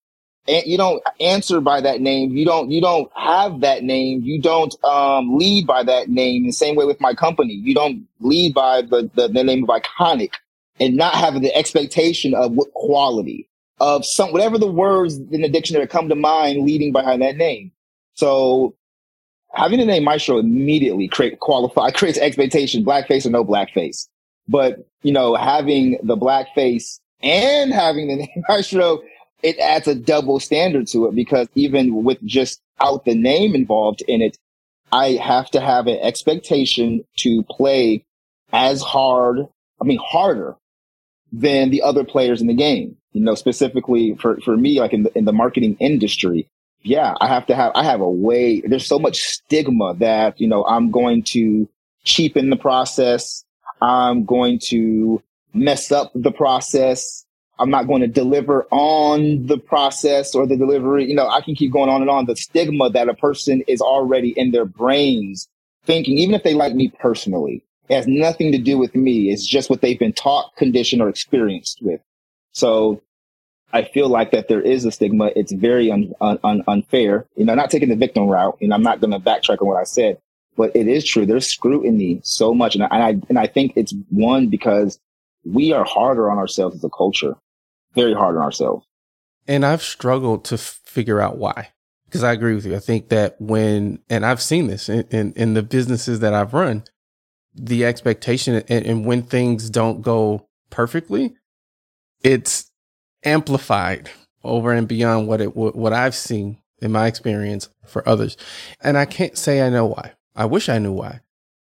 and 0.47 0.65
you 0.65 0.77
don't 0.77 1.01
answer 1.21 1.61
by 1.61 1.79
that 1.81 2.01
name. 2.01 2.35
You 2.35 2.45
don't, 2.45 2.71
you 2.71 2.81
don't 2.81 3.09
have 3.15 3.61
that 3.61 3.83
name. 3.83 4.21
You 4.23 4.41
don't, 4.41 4.75
um, 4.83 5.37
lead 5.37 5.67
by 5.67 5.83
that 5.83 6.09
name. 6.09 6.45
The 6.45 6.51
same 6.51 6.75
way 6.75 6.85
with 6.85 6.99
my 6.99 7.13
company. 7.13 7.53
You 7.53 7.73
don't 7.73 8.07
lead 8.19 8.53
by 8.53 8.81
the, 8.81 9.09
the, 9.13 9.27
the 9.29 9.43
name 9.43 9.63
of 9.63 9.69
iconic 9.69 10.31
and 10.79 10.97
not 10.97 11.13
having 11.13 11.43
the 11.43 11.55
expectation 11.55 12.33
of 12.33 12.53
what 12.53 12.73
quality 12.73 13.47
of 13.81 14.05
some, 14.05 14.31
whatever 14.31 14.59
the 14.59 14.71
words 14.71 15.17
in 15.17 15.41
the 15.41 15.49
dictionary 15.49 15.87
come 15.87 16.07
to 16.07 16.15
mind 16.15 16.63
leading 16.63 16.91
behind 16.91 17.19
that 17.23 17.35
name. 17.35 17.71
So 18.13 18.75
having 19.53 19.79
the 19.79 19.85
name 19.85 20.03
Maestro 20.03 20.37
immediately 20.37 21.07
create 21.07 21.39
qualify 21.39 21.89
creates 21.95 22.19
expectation, 22.19 22.85
blackface 22.85 23.25
or 23.25 23.31
no 23.31 23.43
blackface. 23.43 24.07
But 24.47 24.85
you 25.01 25.11
know, 25.11 25.33
having 25.33 25.97
the 26.03 26.15
blackface 26.15 26.99
and 27.23 27.73
having 27.73 28.07
the 28.07 28.15
name 28.17 28.43
Maestro, 28.47 29.01
it 29.41 29.57
adds 29.57 29.87
a 29.87 29.95
double 29.95 30.39
standard 30.39 30.85
to 30.89 31.07
it 31.07 31.15
because 31.15 31.47
even 31.55 32.03
with 32.03 32.23
just 32.23 32.61
out 32.81 33.05
the 33.05 33.15
name 33.15 33.55
involved 33.55 34.03
in 34.07 34.21
it, 34.21 34.37
I 34.91 35.13
have 35.13 35.49
to 35.51 35.59
have 35.59 35.87
an 35.87 35.97
expectation 36.01 37.03
to 37.17 37.41
play 37.49 38.05
as 38.53 38.83
hard, 38.83 39.39
I 39.81 39.85
mean 39.85 39.99
harder 40.03 40.55
than 41.31 41.69
the 41.69 41.81
other 41.81 42.03
players 42.03 42.41
in 42.41 42.47
the 42.47 42.53
game. 42.53 42.97
You 43.13 43.21
know, 43.21 43.35
specifically 43.35 44.15
for, 44.15 44.39
for 44.41 44.55
me, 44.55 44.79
like 44.79 44.93
in 44.93 45.03
the, 45.03 45.17
in 45.17 45.25
the 45.25 45.33
marketing 45.33 45.75
industry, 45.79 46.47
yeah, 46.81 47.13
I 47.19 47.27
have 47.27 47.45
to 47.47 47.55
have, 47.55 47.71
I 47.75 47.83
have 47.83 48.01
a 48.01 48.09
way, 48.09 48.61
there's 48.61 48.87
so 48.87 48.97
much 48.99 49.21
stigma 49.21 49.95
that, 49.95 50.39
you 50.39 50.47
know, 50.47 50.65
I'm 50.65 50.91
going 50.91 51.23
to 51.23 51.69
cheapen 52.03 52.49
the 52.49 52.55
process. 52.55 53.43
I'm 53.81 54.25
going 54.25 54.59
to 54.69 55.21
mess 55.53 55.91
up 55.91 56.11
the 56.15 56.31
process. 56.31 57.25
I'm 57.59 57.69
not 57.69 57.85
going 57.85 58.01
to 58.01 58.07
deliver 58.07 58.65
on 58.71 59.45
the 59.45 59.57
process 59.57 60.33
or 60.33 60.47
the 60.47 60.57
delivery. 60.57 61.07
You 61.07 61.15
know, 61.15 61.27
I 61.27 61.41
can 61.41 61.53
keep 61.53 61.71
going 61.71 61.89
on 61.89 62.01
and 62.01 62.09
on. 62.09 62.25
The 62.25 62.35
stigma 62.35 62.89
that 62.91 63.09
a 63.09 63.13
person 63.13 63.61
is 63.67 63.81
already 63.81 64.29
in 64.29 64.51
their 64.51 64.65
brains 64.65 65.47
thinking, 65.85 66.17
even 66.17 66.33
if 66.33 66.43
they 66.43 66.53
like 66.53 66.73
me 66.73 66.91
personally, 66.99 67.63
it 67.91 67.95
has 67.95 68.07
nothing 68.07 68.53
to 68.53 68.57
do 68.57 68.77
with 68.77 68.95
me. 68.95 69.31
It's 69.31 69.45
just 69.45 69.69
what 69.69 69.81
they've 69.81 69.99
been 69.99 70.13
taught, 70.13 70.55
conditioned, 70.55 71.01
or 71.01 71.09
experienced 71.09 71.79
with. 71.81 71.99
So 72.53 73.01
I 73.73 73.83
feel 73.83 74.07
like 74.07 74.31
that 74.31 74.47
there 74.47 74.61
is 74.61 74.85
a 74.85 74.91
stigma. 74.91 75.31
It's 75.35 75.51
very 75.51 75.91
un, 75.91 76.13
un, 76.21 76.63
unfair. 76.69 77.27
You 77.35 77.43
know, 77.43 77.53
not 77.53 77.69
taking 77.69 77.89
the 77.89 77.97
victim 77.97 78.27
route, 78.27 78.57
and 78.61 78.73
I'm 78.73 78.81
not 78.81 79.01
going 79.01 79.11
to 79.11 79.19
backtrack 79.19 79.61
on 79.61 79.67
what 79.67 79.75
I 79.75 79.83
said, 79.83 80.19
but 80.55 80.73
it 80.73 80.87
is 80.87 81.03
true. 81.03 81.25
There's 81.25 81.45
scrutiny 81.45 82.21
so 82.23 82.53
much, 82.53 82.75
and 82.75 82.85
I, 82.85 82.87
and 82.91 83.03
I 83.03 83.25
and 83.27 83.37
I 83.37 83.47
think 83.47 83.73
it's 83.75 83.93
one 84.09 84.47
because 84.47 84.97
we 85.43 85.73
are 85.73 85.83
harder 85.83 86.31
on 86.31 86.37
ourselves 86.37 86.77
as 86.77 86.83
a 86.85 86.89
culture, 86.89 87.35
very 87.93 88.13
hard 88.13 88.37
on 88.37 88.41
ourselves. 88.41 88.85
And 89.49 89.65
I've 89.65 89.83
struggled 89.83 90.45
to 90.45 90.57
figure 90.57 91.19
out 91.19 91.35
why, 91.35 91.71
because 92.05 92.23
I 92.23 92.31
agree 92.31 92.55
with 92.55 92.65
you. 92.65 92.73
I 92.73 92.79
think 92.79 93.09
that 93.09 93.35
when, 93.41 93.99
and 94.09 94.25
I've 94.25 94.41
seen 94.41 94.67
this 94.67 94.87
in 94.87 95.03
in, 95.11 95.33
in 95.33 95.53
the 95.55 95.63
businesses 95.63 96.21
that 96.21 96.33
I've 96.33 96.53
run, 96.53 96.85
the 97.53 97.85
expectation 97.85 98.63
and, 98.67 98.85
and 98.85 99.05
when 99.05 99.23
things 99.23 99.69
don't 99.69 100.01
go 100.01 100.47
perfectly, 100.69 101.35
it's 102.23 102.71
amplified 103.23 104.09
over 104.43 104.71
and 104.71 104.87
beyond 104.87 105.27
what 105.27 105.41
it 105.41 105.55
what 105.55 105.93
I've 105.93 106.15
seen 106.15 106.57
in 106.81 106.91
my 106.91 107.07
experience 107.07 107.69
for 107.85 108.07
others. 108.07 108.37
And 108.81 108.97
I 108.97 109.05
can't 109.05 109.37
say 109.37 109.61
I 109.61 109.69
know 109.69 109.85
why. 109.85 110.13
I 110.35 110.45
wish 110.45 110.69
I 110.69 110.79
knew 110.79 110.93
why. 110.93 111.21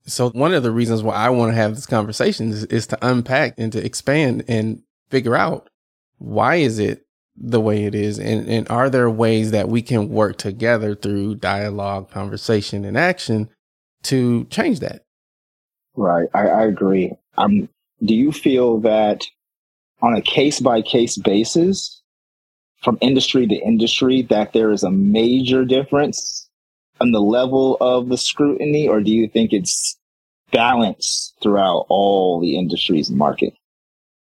So 0.07 0.31
one 0.31 0.55
of 0.55 0.63
the 0.63 0.71
reasons 0.71 1.03
why 1.03 1.15
I 1.15 1.31
want 1.31 1.53
to 1.53 1.57
have 1.57 1.75
this 1.75 1.87
conversation 1.87 2.51
is, 2.51 2.65
is 2.65 2.87
to 2.89 2.99
unpack 3.07 3.55
and 3.59 3.73
to 3.73 3.85
expand 3.85 4.45
and 4.49 4.83
figure 5.11 5.37
out 5.37 5.69
why 6.19 6.57
is 6.57 6.79
it 6.79 7.05
the 7.37 7.61
way 7.61 7.85
it 7.85 7.95
is 7.95 8.19
and, 8.19 8.49
and 8.49 8.69
are 8.71 8.89
there 8.89 9.11
ways 9.11 9.51
that 9.51 9.69
we 9.69 9.83
can 9.83 10.09
work 10.09 10.39
together 10.39 10.95
through 10.95 11.35
dialogue, 11.35 12.11
conversation, 12.11 12.85
and 12.85 12.97
action 12.97 13.49
to 14.05 14.45
change 14.45 14.81
that? 14.81 15.03
Right. 15.97 16.29
I, 16.35 16.49
I 16.49 16.65
agree. 16.67 17.13
Um, 17.39 17.69
do 18.05 18.15
you 18.15 18.33
feel 18.33 18.81
that 18.81 19.25
on 20.03 20.15
a 20.15 20.21
case 20.21 20.61
by 20.61 20.83
case 20.83 21.17
basis 21.17 22.03
from 22.83 22.99
industry 23.01 23.47
to 23.47 23.55
industry 23.55 24.23
that 24.23 24.53
there 24.53 24.71
is 24.71 24.83
a 24.83 24.91
major 24.91 25.65
difference 25.65 26.49
on 27.01 27.13
the 27.13 27.21
level 27.21 27.77
of 27.81 28.09
the 28.09 28.17
scrutiny, 28.17 28.89
or 28.89 29.01
do 29.01 29.11
you 29.11 29.29
think 29.29 29.53
it's 29.53 29.99
balanced 30.51 31.35
throughout 31.43 31.87
all 31.89 32.41
the 32.41 32.57
industries 32.57 33.09
and 33.09 33.19
market? 33.19 33.55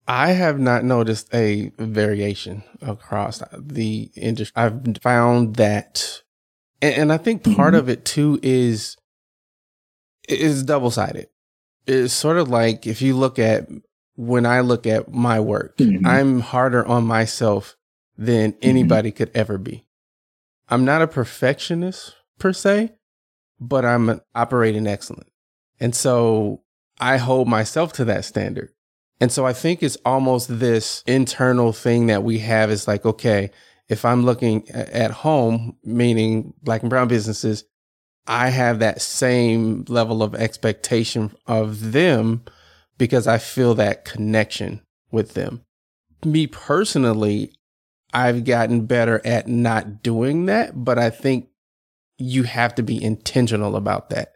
I 0.07 0.31
have 0.31 0.59
not 0.59 0.83
noticed 0.83 1.33
a 1.33 1.71
variation 1.77 2.63
across 2.81 3.41
the 3.57 4.11
industry. 4.15 4.53
I've 4.55 4.97
found 5.01 5.55
that, 5.55 6.21
and, 6.81 6.95
and 6.95 7.13
I 7.13 7.17
think 7.17 7.43
part 7.43 7.73
mm-hmm. 7.73 7.79
of 7.79 7.89
it 7.89 8.05
too 8.05 8.39
is 8.43 8.97
is 10.27 10.63
double 10.63 10.91
sided. 10.91 11.27
It's 11.87 12.13
sort 12.13 12.37
of 12.37 12.49
like 12.49 12.87
if 12.87 13.01
you 13.01 13.15
look 13.15 13.39
at 13.39 13.67
when 14.15 14.45
I 14.45 14.61
look 14.61 14.87
at 14.87 15.11
my 15.13 15.39
work, 15.39 15.77
mm-hmm. 15.77 16.05
I'm 16.05 16.39
harder 16.39 16.85
on 16.85 17.05
myself 17.05 17.75
than 18.17 18.53
mm-hmm. 18.53 18.69
anybody 18.69 19.09
mm-hmm. 19.09 19.17
could 19.17 19.31
ever 19.35 19.57
be. 19.57 19.85
I'm 20.69 20.85
not 20.85 21.01
a 21.01 21.07
perfectionist 21.07 22.15
per 22.39 22.53
se, 22.53 22.93
but 23.59 23.85
I'm 23.85 24.21
operating 24.33 24.87
excellent. 24.87 25.27
And 25.79 25.95
so 25.95 26.63
I 26.99 27.17
hold 27.17 27.47
myself 27.47 27.93
to 27.93 28.05
that 28.05 28.25
standard. 28.25 28.71
And 29.21 29.31
so 29.31 29.45
I 29.45 29.53
think 29.53 29.81
it's 29.81 29.97
almost 30.05 30.59
this 30.59 31.03
internal 31.05 31.71
thing 31.71 32.07
that 32.07 32.23
we 32.23 32.39
have 32.39 32.69
is 32.69 32.87
like, 32.87 33.05
okay, 33.05 33.51
if 33.87 34.03
I'm 34.03 34.25
looking 34.25 34.69
at 34.69 35.11
home, 35.11 35.77
meaning 35.83 36.53
black 36.63 36.81
and 36.81 36.89
brown 36.89 37.07
businesses, 37.07 37.63
I 38.27 38.49
have 38.49 38.79
that 38.79 39.01
same 39.01 39.85
level 39.87 40.23
of 40.23 40.33
expectation 40.33 41.35
of 41.45 41.91
them 41.91 42.43
because 42.97 43.27
I 43.27 43.37
feel 43.37 43.75
that 43.75 44.05
connection 44.05 44.81
with 45.11 45.33
them. 45.33 45.63
Me 46.23 46.47
personally, 46.47 47.51
I've 48.13 48.45
gotten 48.45 48.85
better 48.85 49.21
at 49.25 49.47
not 49.47 50.01
doing 50.01 50.45
that, 50.45 50.83
but 50.83 50.97
I 50.97 51.09
think 51.09 51.49
you 52.17 52.43
have 52.43 52.73
to 52.75 52.83
be 52.83 53.03
intentional 53.03 53.75
about 53.75 54.09
that 54.09 54.33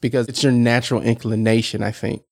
because 0.00 0.28
it's 0.28 0.42
your 0.42 0.52
natural 0.52 1.02
inclination, 1.02 1.82
I 1.82 1.90
think, 1.90 2.22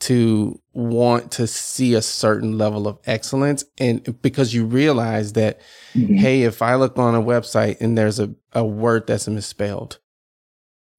to 0.00 0.60
want 0.72 1.32
to 1.32 1.46
see 1.46 1.94
a 1.94 2.00
certain 2.00 2.56
level 2.56 2.88
of 2.88 2.98
excellence. 3.04 3.64
And 3.78 4.22
because 4.22 4.54
you 4.54 4.64
realize 4.64 5.34
that, 5.34 5.60
mm-hmm. 5.92 6.14
hey, 6.14 6.42
if 6.42 6.62
I 6.62 6.76
look 6.76 6.96
on 6.98 7.14
a 7.14 7.22
website 7.22 7.80
and 7.80 7.98
there's 7.98 8.20
a, 8.20 8.34
a 8.52 8.64
word 8.64 9.06
that's 9.06 9.28
misspelled 9.28 9.98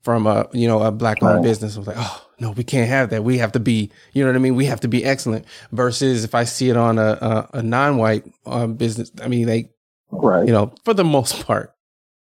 from 0.04 0.28
a, 0.28 0.48
you 0.52 0.68
know, 0.68 0.82
a 0.82 0.92
black 0.92 1.22
owned 1.22 1.36
right. 1.36 1.44
business, 1.44 1.76
I'm 1.76 1.84
like, 1.84 1.98
oh, 1.98 2.28
no, 2.40 2.52
we 2.52 2.64
can't 2.64 2.90
have 2.90 3.12
that. 3.12 3.24
We 3.24 3.38
have 3.38 3.52
to 3.54 3.60
be, 3.60 3.92
you 4.14 4.24
know 4.24 4.30
what 4.30 4.36
I 4.36 4.40
mean? 4.40 4.56
We 4.56 4.66
have 4.66 4.80
to 4.82 4.88
be 4.88 5.06
excellent 5.06 5.46
versus 5.72 6.24
if 6.24 6.34
I 6.34 6.44
see 6.44 6.70
it 6.70 6.78
on 6.78 6.98
a, 6.98 7.12
a, 7.22 7.50
a 7.56 7.64
non-white 7.64 8.26
um, 8.46 8.76
business, 8.76 9.12
I 9.22 9.28
mean, 9.28 9.46
they, 9.46 9.70
right. 10.10 10.46
you 10.46 10.54
know, 10.54 10.74
for 10.84 10.94
the 10.94 11.04
most 11.04 11.46
part, 11.46 11.74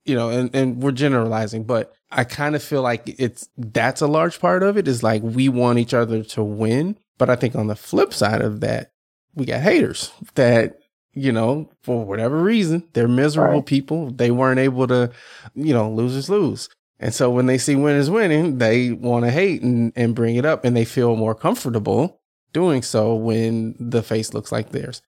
you 0.04 0.14
know, 0.14 0.28
and, 0.28 0.54
and 0.54 0.82
we're 0.82 0.92
generalizing, 0.92 1.64
but 1.64 1.94
I 2.10 2.24
kind 2.24 2.54
of 2.54 2.62
feel 2.62 2.82
like 2.82 3.02
it's 3.18 3.48
that's 3.56 4.00
a 4.00 4.06
large 4.06 4.40
part 4.40 4.62
of 4.62 4.76
it 4.76 4.88
is 4.88 5.02
like 5.02 5.22
we 5.22 5.48
want 5.48 5.78
each 5.78 5.94
other 5.94 6.22
to 6.24 6.42
win. 6.42 6.98
But 7.18 7.30
I 7.30 7.36
think 7.36 7.54
on 7.54 7.66
the 7.66 7.76
flip 7.76 8.12
side 8.12 8.40
of 8.40 8.60
that, 8.60 8.92
we 9.34 9.44
got 9.44 9.60
haters 9.60 10.10
that, 10.34 10.78
you 11.12 11.32
know, 11.32 11.70
for 11.82 12.04
whatever 12.04 12.42
reason, 12.42 12.88
they're 12.94 13.08
miserable 13.08 13.56
right. 13.56 13.66
people. 13.66 14.10
They 14.10 14.30
weren't 14.30 14.58
able 14.58 14.86
to, 14.88 15.12
you 15.54 15.74
know, 15.74 15.90
losers 15.90 16.30
lose. 16.30 16.68
And 17.00 17.14
so 17.14 17.30
when 17.30 17.46
they 17.46 17.58
see 17.58 17.74
winners 17.74 18.10
winning, 18.10 18.58
they 18.58 18.92
want 18.92 19.24
to 19.24 19.30
hate 19.30 19.62
and, 19.62 19.92
and 19.96 20.14
bring 20.14 20.36
it 20.36 20.44
up 20.44 20.64
and 20.64 20.76
they 20.76 20.84
feel 20.84 21.16
more 21.16 21.34
comfortable 21.34 22.20
doing 22.52 22.82
so 22.82 23.14
when 23.14 23.74
the 23.80 24.02
face 24.02 24.34
looks 24.34 24.52
like 24.52 24.70
theirs. 24.70 25.00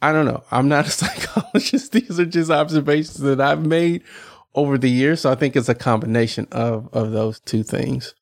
I 0.00 0.12
don't 0.12 0.24
know. 0.24 0.42
I'm 0.50 0.68
not 0.68 0.86
a 0.86 0.90
psychologist. 0.90 1.92
These 1.92 2.18
are 2.18 2.26
just 2.26 2.50
observations 2.50 3.18
that 3.18 3.40
I've 3.40 3.66
made 3.66 4.02
over 4.54 4.78
the 4.78 4.90
years. 4.90 5.20
So 5.20 5.30
I 5.30 5.34
think 5.34 5.54
it's 5.54 5.68
a 5.68 5.74
combination 5.74 6.48
of 6.52 6.88
of 6.94 7.12
those 7.12 7.40
two 7.40 7.62
things. 7.62 8.14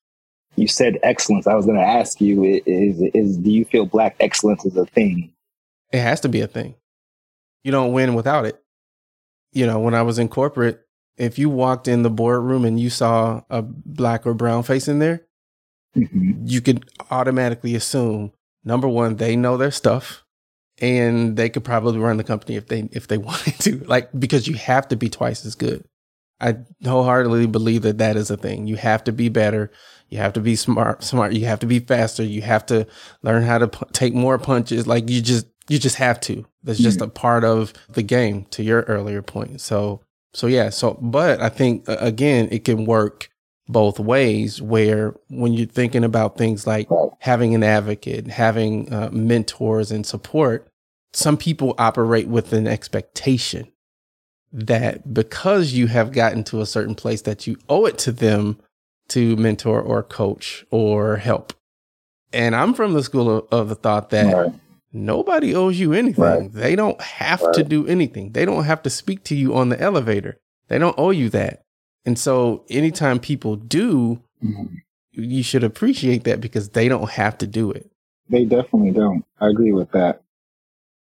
You 0.57 0.69
said 0.69 0.99
excellence. 1.03 1.47
I 1.47 1.55
was 1.55 1.67
going 1.67 1.79
to 1.79 1.85
ask 1.85 2.21
you 2.21 2.45
is 2.45 3.01
is 3.15 3.39
do 3.39 3.51
you 3.51 3.65
feel 3.65 3.87
black 3.87 4.17
excellence 4.21 4.65
is 4.65 4.77
a 4.77 4.87
thing? 4.87 5.33
It 5.93 6.01
has 6.01 6.21
to 6.21 6.29
be 6.29 6.41
a 6.41 6.49
thing. 6.49 6.75
You 7.63 7.73
don't 7.73 7.93
win 7.93 8.15
without 8.15 8.45
it. 8.45 8.61
You 9.53 9.67
know, 9.67 9.79
when 9.79 9.95
I 9.95 10.03
was 10.03 10.19
in 10.19 10.29
corporate, 10.29 10.84
if 11.17 11.39
you 11.39 11.49
walked 11.49 11.89
in 11.89 12.03
the 12.03 12.11
boardroom 12.11 12.65
and 12.65 12.79
you 12.79 12.91
saw 12.91 13.43
a 13.51 13.63
black 13.63 14.27
or 14.27 14.35
brown 14.35 14.63
face 14.63 14.89
in 14.89 14.99
there, 14.99 15.27
mm-hmm. 15.97 16.33
you 16.45 16.61
could 16.61 16.89
automatically 17.11 17.75
assume 17.75 18.33
number 18.65 18.89
one, 18.89 19.17
they 19.17 19.37
know 19.37 19.57
their 19.57 19.71
stuff 19.71 20.25
and 20.81 21.37
they 21.37 21.49
could 21.49 21.65
probably 21.65 21.99
run 21.99 22.17
the 22.17 22.25
company 22.25 22.57
if 22.57 22.69
they 22.69 22.89
if 22.93 23.07
they 23.07 23.19
wanted 23.31 23.59
to. 23.61 23.79
Like 23.85 24.11
because 24.19 24.47
you 24.49 24.55
have 24.55 24.89
to 24.89 24.97
be 24.97 25.09
twice 25.09 25.45
as 25.45 25.55
good. 25.55 25.85
I 26.41 26.57
wholeheartedly 26.85 27.47
believe 27.47 27.83
that 27.83 27.99
that 27.99 28.17
is 28.17 28.31
a 28.31 28.37
thing. 28.37 28.67
You 28.67 28.77
have 28.77 29.05
to 29.05 29.13
be 29.13 29.29
better. 29.29 29.71
You 30.09 30.19
have 30.19 30.33
to 30.35 30.41
be 30.41 30.57
smart, 30.57 31.03
smart. 31.03 31.33
You 31.33 31.47
have 31.47 31.61
to 31.61 31.67
be 31.67 31.79
faster. 31.79 32.23
You 32.23 32.43
have 32.43 32.67
to 32.67 32.87
learn 33.23 33.45
how 33.45 33.59
to 33.59 33.69
p- 33.69 33.87
take 33.93 34.15
more 34.15 34.39
punches. 34.39 34.87
Like 34.87 35.09
you 35.09 35.23
just, 35.23 35.47
you 35.69 35.79
just 35.79 35.97
have 35.97 36.21
to. 36.23 36.45
That's 36.63 36.79
just 36.79 36.99
mm-hmm. 36.99 37.09
a 37.09 37.11
part 37.11 37.45
of 37.45 37.73
the 37.89 38.03
game 38.03 38.45
to 38.51 38.63
your 38.63 38.83
earlier 38.83 39.23
point. 39.23 39.61
So, 39.61 40.03
so 40.35 40.49
yeah. 40.49 40.69
So, 40.71 40.99
but 41.01 41.41
I 41.41 41.49
think 41.49 41.85
again, 41.87 42.49
it 42.51 42.65
can 42.65 42.85
work 42.85 43.31
both 43.69 43.99
ways 43.99 44.61
where 44.61 45.15
when 45.29 45.55
you're 45.55 45.67
thinking 45.67 46.05
about 46.05 46.37
things 46.37 46.67
like 46.67 46.89
having 47.21 47.55
an 47.55 47.63
advocate, 47.63 48.27
having 48.27 48.93
uh, 48.93 49.09
mentors 49.13 49.91
and 49.91 50.05
support, 50.05 50.69
some 51.15 51.37
people 51.37 51.75
operate 51.79 52.29
with 52.29 52.53
an 52.53 52.67
expectation 52.67 53.71
that 54.53 55.15
because 55.15 55.73
you 55.73 55.87
have 55.87 56.13
gotten 56.13 56.45
to 56.45 56.61
a 56.61 56.67
certain 56.67 56.95
place 56.95 57.23
that 57.23 57.47
you 57.47 57.57
owe 57.69 57.87
it 57.87 57.97
to 57.99 58.13
them 58.13 58.59
to 59.09 59.37
mentor 59.37 59.81
or 59.81 60.03
coach 60.03 60.67
or 60.71 61.17
help. 61.17 61.53
And 62.33 62.57
I'm 62.57 62.75
from 62.75 62.93
the 62.93 63.03
school 63.03 63.39
of, 63.39 63.47
of 63.53 63.69
the 63.69 63.75
thought 63.77 64.11
that 64.11 64.35
right. 64.35 64.53
Nobody 64.95 65.55
owes 65.55 65.79
you 65.79 65.93
anything. 65.93 66.25
Right. 66.25 66.53
They 66.53 66.77
don't 66.77 67.01
have 67.01 67.43
right. 67.43 67.55
to 67.55 67.65
do 67.65 67.87
anything. 67.87 68.33
They 68.33 68.45
don't 68.45 68.65
have 68.65 68.83
to 68.85 68.91
speak 68.91 69.25
to 69.25 69.35
you 69.35 69.55
on 69.55 69.69
the 69.69 69.81
elevator. 69.81 70.39
They 70.69 70.79
don't 70.79 70.99
owe 70.99 71.11
you 71.11 71.29
that. 71.31 71.65
And 72.07 72.19
so 72.19 72.65
anytime 72.71 73.19
people 73.19 73.57
do, 73.57 74.23
mm-hmm. 74.43 74.75
you 75.13 75.43
should 75.43 75.65
appreciate 75.65 76.25
that 76.25 76.41
because 76.41 76.71
they 76.71 76.89
don't 76.89 77.11
have 77.11 77.39
to 77.39 77.47
do 77.47 77.71
it. 77.71 77.91
They 78.29 78.45
definitely 78.45 78.93
don't. 78.93 79.25
I 79.41 79.49
agree 79.49 79.73
with 79.73 79.91
that. 79.93 80.23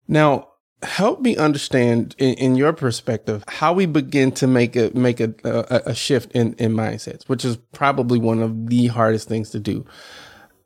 Now, 0.08 0.50
help 0.82 1.22
me 1.22 1.38
understand 1.38 2.16
in, 2.18 2.34
in, 2.36 2.56
your 2.56 2.74
perspective 2.74 3.44
how 3.48 3.72
we 3.72 3.86
begin 3.86 4.32
to 4.34 4.48
make 4.48 4.76
a 4.76 4.92
make 4.94 5.22
a, 5.22 5.34
a, 5.46 5.92
a 5.92 5.96
shift 5.96 6.32
in, 6.34 6.54
in 6.56 6.74
mindsets 6.74 7.24
which 7.30 7.46
is 7.46 7.56
probably 7.72 8.20
one 8.20 8.42
of 8.42 8.68
the 8.68 8.88
hardest 8.88 9.30
things 9.30 9.50
to 9.50 9.60
do 9.60 9.86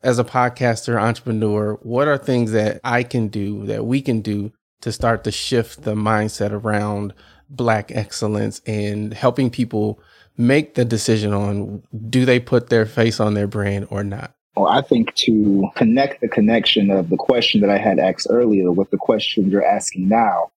as 0.03 0.19
a 0.19 0.23
podcaster 0.23 1.01
entrepreneur 1.01 1.73
what 1.81 2.07
are 2.07 2.17
things 2.17 2.51
that 2.51 2.79
i 2.83 3.03
can 3.03 3.27
do 3.27 3.65
that 3.65 3.85
we 3.85 4.01
can 4.01 4.21
do 4.21 4.51
to 4.81 4.91
start 4.91 5.23
to 5.23 5.31
shift 5.31 5.83
the 5.83 5.95
mindset 5.95 6.51
around 6.51 7.13
black 7.49 7.91
excellence 7.91 8.61
and 8.65 9.13
helping 9.13 9.49
people 9.49 9.99
make 10.37 10.75
the 10.75 10.85
decision 10.85 11.33
on 11.33 11.83
do 12.09 12.25
they 12.25 12.39
put 12.39 12.69
their 12.69 12.85
face 12.85 13.19
on 13.19 13.33
their 13.33 13.47
brand 13.47 13.87
or 13.89 14.03
not? 14.03 14.33
Well, 14.55 14.67
I 14.67 14.81
think 14.81 15.13
to 15.15 15.69
connect 15.75 16.21
the 16.21 16.27
connection 16.27 16.89
of 16.89 17.09
the 17.09 17.17
question 17.17 17.61
that 17.61 17.69
I 17.69 17.77
had 17.77 17.99
asked 17.99 18.27
earlier 18.29 18.71
with 18.71 18.89
the 18.89 18.97
question 18.97 19.49
you're 19.49 19.65
asking 19.65 20.07
now, 20.09 20.51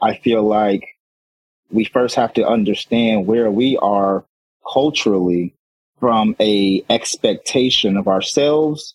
I 0.00 0.16
feel 0.16 0.42
like 0.42 0.86
we 1.70 1.84
first 1.84 2.14
have 2.14 2.32
to 2.34 2.46
understand 2.46 3.26
where 3.26 3.50
we 3.50 3.76
are 3.78 4.24
culturally 4.72 5.54
from 5.98 6.36
a 6.40 6.84
expectation 6.90 7.96
of 7.96 8.08
ourselves. 8.08 8.94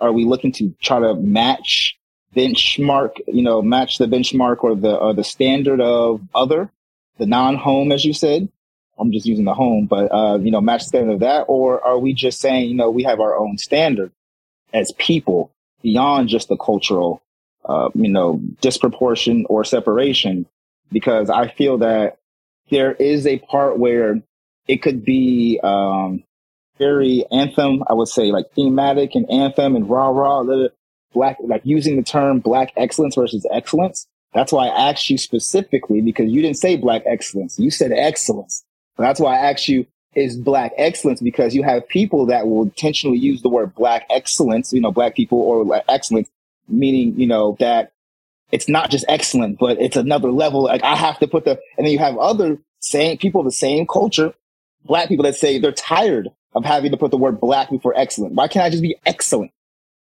Are 0.00 0.12
we 0.12 0.24
looking 0.24 0.52
to 0.52 0.74
try 0.80 0.98
to 1.00 1.14
match 1.14 1.96
benchmark, 2.34 3.20
you 3.26 3.42
know, 3.42 3.62
match 3.62 3.98
the 3.98 4.06
benchmark 4.06 4.64
or 4.64 4.74
the, 4.74 4.96
or 4.96 5.14
the 5.14 5.24
standard 5.24 5.80
of 5.80 6.20
other, 6.34 6.70
the 7.18 7.26
non-home, 7.26 7.92
as 7.92 8.04
you 8.04 8.12
said? 8.12 8.48
I'm 8.98 9.12
just 9.12 9.26
using 9.26 9.44
the 9.44 9.54
home, 9.54 9.86
but 9.86 10.12
uh, 10.12 10.38
you 10.38 10.50
know, 10.50 10.60
match 10.60 10.82
the 10.82 10.88
standard 10.88 11.14
of 11.14 11.20
that, 11.20 11.44
or 11.48 11.84
are 11.84 11.98
we 11.98 12.12
just 12.12 12.40
saying, 12.40 12.68
you 12.68 12.74
know, 12.74 12.90
we 12.90 13.04
have 13.04 13.20
our 13.20 13.36
own 13.36 13.58
standard 13.58 14.12
as 14.72 14.92
people 14.92 15.52
beyond 15.82 16.28
just 16.28 16.48
the 16.48 16.56
cultural, 16.56 17.22
uh, 17.64 17.88
you 17.94 18.08
know, 18.08 18.40
disproportion 18.60 19.46
or 19.48 19.64
separation? 19.64 20.46
Because 20.90 21.30
I 21.30 21.48
feel 21.48 21.78
that 21.78 22.18
there 22.70 22.92
is 22.92 23.26
a 23.26 23.38
part 23.38 23.78
where 23.78 24.22
it 24.68 24.82
could 24.82 25.04
be 25.04 25.58
um, 25.62 26.22
very 26.82 27.24
anthem, 27.30 27.84
I 27.88 27.94
would 27.94 28.08
say, 28.08 28.32
like 28.32 28.50
thematic 28.54 29.14
and 29.14 29.30
anthem 29.30 29.76
and 29.76 29.88
rah 29.88 30.08
rah, 30.08 30.42
black, 31.12 31.36
like 31.40 31.62
using 31.64 31.96
the 31.96 32.02
term 32.02 32.40
black 32.40 32.72
excellence 32.76 33.14
versus 33.14 33.46
excellence. 33.52 34.06
That's 34.34 34.52
why 34.52 34.68
I 34.68 34.90
asked 34.90 35.10
you 35.10 35.18
specifically 35.18 36.00
because 36.00 36.30
you 36.30 36.42
didn't 36.42 36.56
say 36.56 36.76
black 36.76 37.02
excellence. 37.06 37.58
You 37.58 37.70
said 37.70 37.92
excellence. 37.92 38.64
That's 38.98 39.20
why 39.20 39.36
I 39.36 39.50
asked 39.50 39.68
you, 39.68 39.86
is 40.14 40.36
black 40.36 40.72
excellence? 40.76 41.20
Because 41.20 41.54
you 41.54 41.62
have 41.62 41.88
people 41.88 42.26
that 42.26 42.46
will 42.46 42.62
intentionally 42.62 43.18
use 43.18 43.42
the 43.42 43.48
word 43.48 43.74
black 43.74 44.06
excellence, 44.10 44.72
you 44.72 44.80
know, 44.80 44.92
black 44.92 45.14
people 45.14 45.40
or 45.40 45.82
excellence, 45.88 46.28
meaning, 46.68 47.18
you 47.18 47.26
know, 47.26 47.56
that 47.60 47.92
it's 48.50 48.68
not 48.68 48.90
just 48.90 49.04
excellent, 49.08 49.58
but 49.58 49.80
it's 49.80 49.96
another 49.96 50.30
level. 50.30 50.64
Like 50.64 50.82
I 50.82 50.96
have 50.96 51.18
to 51.20 51.28
put 51.28 51.44
the, 51.44 51.52
and 51.76 51.86
then 51.86 51.92
you 51.92 51.98
have 51.98 52.16
other 52.18 52.58
same 52.80 53.16
people 53.18 53.42
the 53.42 53.52
same 53.52 53.86
culture, 53.86 54.34
black 54.84 55.08
people 55.08 55.24
that 55.24 55.36
say 55.36 55.58
they're 55.58 55.72
tired 55.72 56.28
of 56.54 56.64
having 56.64 56.90
to 56.90 56.96
put 56.96 57.10
the 57.10 57.16
word 57.16 57.40
black 57.40 57.70
before 57.70 57.96
excellent. 57.96 58.34
Why 58.34 58.48
can't 58.48 58.64
I 58.64 58.70
just 58.70 58.82
be 58.82 58.96
excellent? 59.06 59.52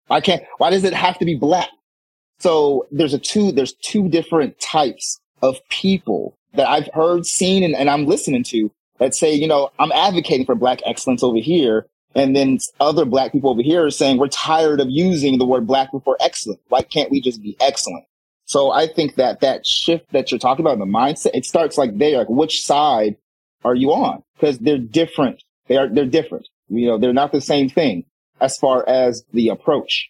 Why 0.07 0.21
can't, 0.21 0.43
why 0.57 0.69
does 0.69 0.83
it 0.83 0.93
have 0.93 1.17
to 1.19 1.25
be 1.25 1.35
black? 1.35 1.69
So 2.39 2.85
there's 2.91 3.13
a 3.13 3.19
two, 3.19 3.51
there's 3.51 3.73
two 3.73 4.09
different 4.09 4.59
types 4.59 5.19
of 5.41 5.57
people 5.69 6.37
that 6.53 6.67
I've 6.67 6.89
heard, 6.93 7.25
seen, 7.25 7.63
and, 7.63 7.75
and 7.75 7.89
I'm 7.89 8.05
listening 8.05 8.43
to 8.43 8.71
that 8.99 9.15
say, 9.15 9.33
you 9.33 9.47
know, 9.47 9.71
I'm 9.79 9.91
advocating 9.91 10.45
for 10.45 10.55
black 10.55 10.81
excellence 10.85 11.23
over 11.23 11.37
here. 11.37 11.87
And 12.13 12.33
then 12.33 12.59
other 12.79 13.03
black 13.03 13.33
people 13.33 13.49
over 13.49 13.61
here 13.61 13.85
are 13.85 13.91
saying, 13.91 14.17
we're 14.17 14.29
tired 14.29 14.79
of 14.79 14.89
using 14.89 15.37
the 15.37 15.45
word 15.45 15.67
black 15.67 15.91
before 15.91 16.15
excellent. 16.21 16.61
Why 16.69 16.81
can't 16.81 17.11
we 17.11 17.19
just 17.19 17.41
be 17.41 17.57
excellent? 17.59 18.05
So 18.45 18.71
I 18.71 18.87
think 18.87 19.15
that 19.15 19.41
that 19.41 19.65
shift 19.65 20.11
that 20.13 20.31
you're 20.31 20.39
talking 20.39 20.63
about 20.63 20.73
in 20.73 20.79
the 20.79 20.85
mindset, 20.85 21.31
it 21.33 21.45
starts 21.45 21.77
like 21.77 21.97
there, 21.97 22.19
like 22.19 22.29
which 22.29 22.63
side 22.63 23.17
are 23.65 23.75
you 23.75 23.91
on? 23.91 24.23
Because 24.35 24.59
they're 24.59 24.77
different. 24.77 25.43
They 25.67 25.77
are, 25.77 25.87
they're 25.87 26.05
different. 26.05 26.47
You 26.69 26.87
know, 26.87 26.97
they're 26.97 27.13
not 27.13 27.31
the 27.31 27.41
same 27.41 27.69
thing 27.69 28.05
as 28.41 28.57
far 28.57 28.87
as 28.87 29.23
the 29.33 29.49
approach. 29.49 30.09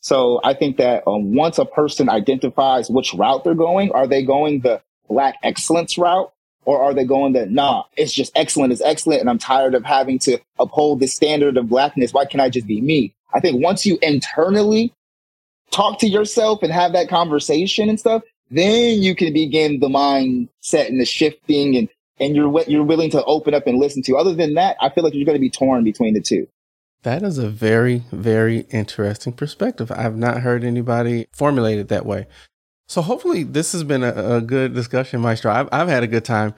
So 0.00 0.40
I 0.44 0.54
think 0.54 0.76
that 0.76 1.02
um, 1.06 1.34
once 1.34 1.58
a 1.58 1.64
person 1.64 2.10
identifies 2.10 2.90
which 2.90 3.14
route 3.14 3.42
they're 3.42 3.54
going, 3.54 3.90
are 3.92 4.06
they 4.06 4.22
going 4.22 4.60
the 4.60 4.82
black 5.08 5.36
excellence 5.42 5.96
route 5.96 6.30
or 6.66 6.82
are 6.82 6.94
they 6.94 7.04
going 7.04 7.32
the 7.32 7.46
nah, 7.46 7.84
it's 7.96 8.12
just 8.12 8.32
excellent 8.34 8.72
is 8.72 8.82
excellent 8.82 9.20
and 9.20 9.30
I'm 9.30 9.38
tired 9.38 9.74
of 9.74 9.84
having 9.84 10.18
to 10.20 10.38
uphold 10.58 11.00
the 11.00 11.06
standard 11.06 11.56
of 11.56 11.68
blackness. 11.68 12.12
Why 12.12 12.26
can't 12.26 12.42
I 12.42 12.50
just 12.50 12.66
be 12.66 12.80
me? 12.80 13.14
I 13.34 13.40
think 13.40 13.62
once 13.62 13.84
you 13.84 13.98
internally 14.02 14.92
talk 15.70 15.98
to 16.00 16.06
yourself 16.06 16.62
and 16.62 16.72
have 16.72 16.92
that 16.92 17.08
conversation 17.08 17.88
and 17.88 17.98
stuff, 17.98 18.22
then 18.50 19.02
you 19.02 19.14
can 19.14 19.32
begin 19.32 19.80
the 19.80 19.88
mindset 19.88 20.88
and 20.88 21.00
the 21.00 21.04
shifting 21.04 21.76
and 21.76 21.88
and 22.18 22.36
you're 22.36 22.62
you're 22.66 22.84
willing 22.84 23.10
to 23.10 23.24
open 23.24 23.54
up 23.54 23.66
and 23.66 23.78
listen 23.78 24.02
to. 24.04 24.16
Other 24.16 24.34
than 24.34 24.54
that, 24.54 24.76
I 24.80 24.90
feel 24.90 25.04
like 25.04 25.14
you're 25.14 25.24
going 25.24 25.36
to 25.36 25.40
be 25.40 25.50
torn 25.50 25.84
between 25.84 26.14
the 26.14 26.20
two. 26.20 26.46
That 27.02 27.22
is 27.22 27.36
a 27.36 27.48
very, 27.48 28.04
very 28.12 28.60
interesting 28.70 29.34
perspective. 29.34 29.92
I've 29.92 30.16
not 30.16 30.40
heard 30.40 30.64
anybody 30.64 31.26
formulate 31.32 31.78
it 31.78 31.88
that 31.88 32.06
way. 32.06 32.26
So 32.88 33.02
hopefully 33.02 33.42
this 33.42 33.72
has 33.72 33.84
been 33.84 34.02
a, 34.02 34.36
a 34.36 34.40
good 34.40 34.74
discussion, 34.74 35.20
Maestro. 35.20 35.52
I've, 35.52 35.68
I've 35.70 35.88
had 35.88 36.02
a 36.02 36.06
good 36.06 36.24
time. 36.24 36.54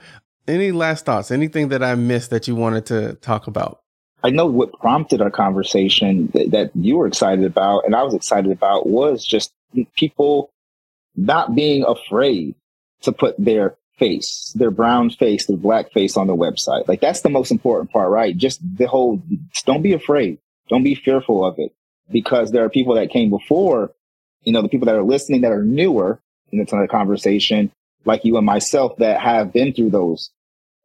Any 0.47 0.71
last 0.71 1.05
thoughts? 1.05 1.31
Anything 1.31 1.67
that 1.69 1.83
I 1.83 1.95
missed 1.95 2.29
that 2.29 2.47
you 2.47 2.55
wanted 2.55 2.85
to 2.87 3.15
talk 3.15 3.47
about? 3.47 3.81
I 4.23 4.29
know 4.29 4.45
what 4.45 4.71
prompted 4.79 5.21
our 5.21 5.29
conversation 5.29 6.27
that, 6.33 6.51
that 6.51 6.71
you 6.75 6.97
were 6.97 7.07
excited 7.07 7.43
about 7.45 7.85
and 7.85 7.95
I 7.95 8.03
was 8.03 8.13
excited 8.13 8.51
about 8.51 8.87
was 8.87 9.25
just 9.25 9.51
people 9.95 10.49
not 11.15 11.55
being 11.55 11.83
afraid 11.83 12.55
to 13.01 13.11
put 13.11 13.35
their 13.37 13.75
face, 13.97 14.53
their 14.55 14.71
brown 14.71 15.09
face, 15.09 15.45
their 15.45 15.57
black 15.57 15.91
face 15.91 16.17
on 16.17 16.27
the 16.27 16.35
website. 16.35 16.87
Like 16.87 17.01
that's 17.01 17.21
the 17.21 17.29
most 17.29 17.51
important 17.51 17.91
part, 17.91 18.09
right? 18.09 18.35
Just 18.35 18.59
the 18.77 18.87
whole, 18.87 19.21
don't 19.65 19.81
be 19.81 19.93
afraid. 19.93 20.39
Don't 20.69 20.83
be 20.83 20.95
fearful 20.95 21.45
of 21.45 21.55
it 21.59 21.73
because 22.11 22.51
there 22.51 22.63
are 22.63 22.69
people 22.69 22.95
that 22.95 23.09
came 23.09 23.29
before, 23.29 23.91
you 24.43 24.53
know, 24.53 24.61
the 24.61 24.69
people 24.69 24.85
that 24.85 24.95
are 24.95 25.03
listening 25.03 25.41
that 25.41 25.51
are 25.51 25.63
newer 25.63 26.21
in 26.51 26.59
the 26.59 26.87
conversation, 26.89 27.71
like 28.05 28.23
you 28.23 28.37
and 28.37 28.45
myself 28.45 28.97
that 28.97 29.19
have 29.19 29.51
been 29.51 29.73
through 29.73 29.89
those, 29.89 30.31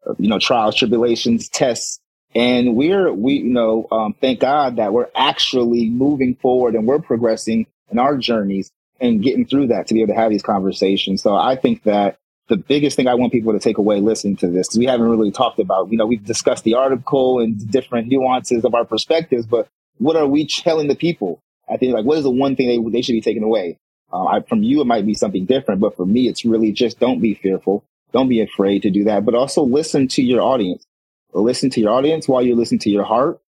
uh, 0.06 0.14
you 0.18 0.28
know, 0.28 0.38
trials, 0.38 0.74
tribulations, 0.74 1.48
tests. 1.48 2.00
And 2.34 2.76
we're, 2.76 3.12
we, 3.12 3.34
you 3.34 3.44
know, 3.44 3.86
um, 3.92 4.14
thank 4.20 4.40
God 4.40 4.76
that 4.76 4.92
we're 4.92 5.10
actually 5.14 5.90
moving 5.90 6.34
forward 6.36 6.74
and 6.74 6.86
we're 6.86 6.98
progressing 6.98 7.66
in 7.90 7.98
our 7.98 8.16
journeys 8.16 8.72
and 9.00 9.22
getting 9.22 9.44
through 9.44 9.68
that 9.68 9.88
to 9.88 9.94
be 9.94 10.00
able 10.00 10.14
to 10.14 10.20
have 10.20 10.30
these 10.30 10.42
conversations. 10.42 11.22
So 11.22 11.36
I 11.36 11.56
think 11.56 11.82
that 11.82 12.18
the 12.48 12.56
biggest 12.56 12.96
thing 12.96 13.06
I 13.06 13.14
want 13.14 13.32
people 13.32 13.52
to 13.52 13.58
take 13.58 13.78
away 13.78 14.00
listening 14.00 14.36
to 14.38 14.48
this, 14.48 14.68
because 14.68 14.78
we 14.78 14.86
haven't 14.86 15.08
really 15.08 15.30
talked 15.30 15.58
about, 15.58 15.90
you 15.90 15.96
know, 15.96 16.06
we've 16.06 16.24
discussed 16.24 16.64
the 16.64 16.74
article 16.74 17.40
and 17.40 17.70
different 17.70 18.08
nuances 18.08 18.64
of 18.64 18.74
our 18.74 18.84
perspectives, 18.84 19.46
but 19.46 19.68
what 19.98 20.16
are 20.16 20.26
we 20.26 20.46
telling 20.46 20.88
the 20.88 20.96
people? 20.96 21.42
I 21.70 21.76
think 21.76 21.94
like, 21.94 22.04
what 22.04 22.18
is 22.18 22.24
the 22.24 22.30
one 22.30 22.56
thing 22.56 22.68
they, 22.68 22.90
they 22.90 23.02
should 23.02 23.12
be 23.12 23.20
taking 23.20 23.42
away? 23.42 23.78
Uh, 24.12 24.24
I, 24.24 24.40
from 24.40 24.62
you, 24.62 24.80
it 24.80 24.86
might 24.86 25.06
be 25.06 25.14
something 25.14 25.46
different, 25.46 25.80
but 25.80 25.96
for 25.96 26.04
me, 26.04 26.28
it's 26.28 26.44
really 26.44 26.72
just 26.72 26.98
don't 26.98 27.20
be 27.20 27.34
fearful. 27.34 27.84
Don't 28.12 28.28
be 28.28 28.42
afraid 28.42 28.82
to 28.82 28.90
do 28.90 29.04
that, 29.04 29.24
but 29.24 29.34
also 29.34 29.62
listen 29.62 30.08
to 30.08 30.22
your 30.22 30.42
audience. 30.42 30.84
Listen 31.32 31.70
to 31.70 31.80
your 31.80 31.92
audience 31.92 32.28
while 32.28 32.42
you 32.42 32.54
listen 32.54 32.78
to 32.80 32.90
your 32.90 33.04
heart. 33.04 33.40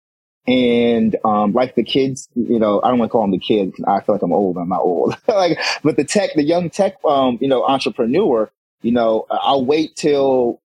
And, 0.46 1.16
um, 1.24 1.52
like 1.52 1.74
the 1.74 1.82
kids, 1.82 2.28
you 2.34 2.58
know, 2.58 2.80
I 2.82 2.88
don't 2.88 2.98
want 2.98 3.10
to 3.10 3.12
call 3.12 3.22
them 3.22 3.30
the 3.30 3.38
kids. 3.38 3.74
I 3.86 4.00
feel 4.00 4.14
like 4.14 4.22
I'm 4.22 4.32
old. 4.32 4.56
I'm 4.56 4.68
not 4.68 4.80
old. 4.80 5.16
like, 5.28 5.58
but 5.82 5.96
the 5.96 6.04
tech, 6.04 6.30
the 6.34 6.42
young 6.42 6.70
tech, 6.70 6.96
um, 7.04 7.38
you 7.40 7.48
know, 7.48 7.64
entrepreneur, 7.64 8.50
you 8.84 8.92
know, 8.92 9.26
I'll 9.30 9.64
wait 9.64 9.96
till, 9.96 10.60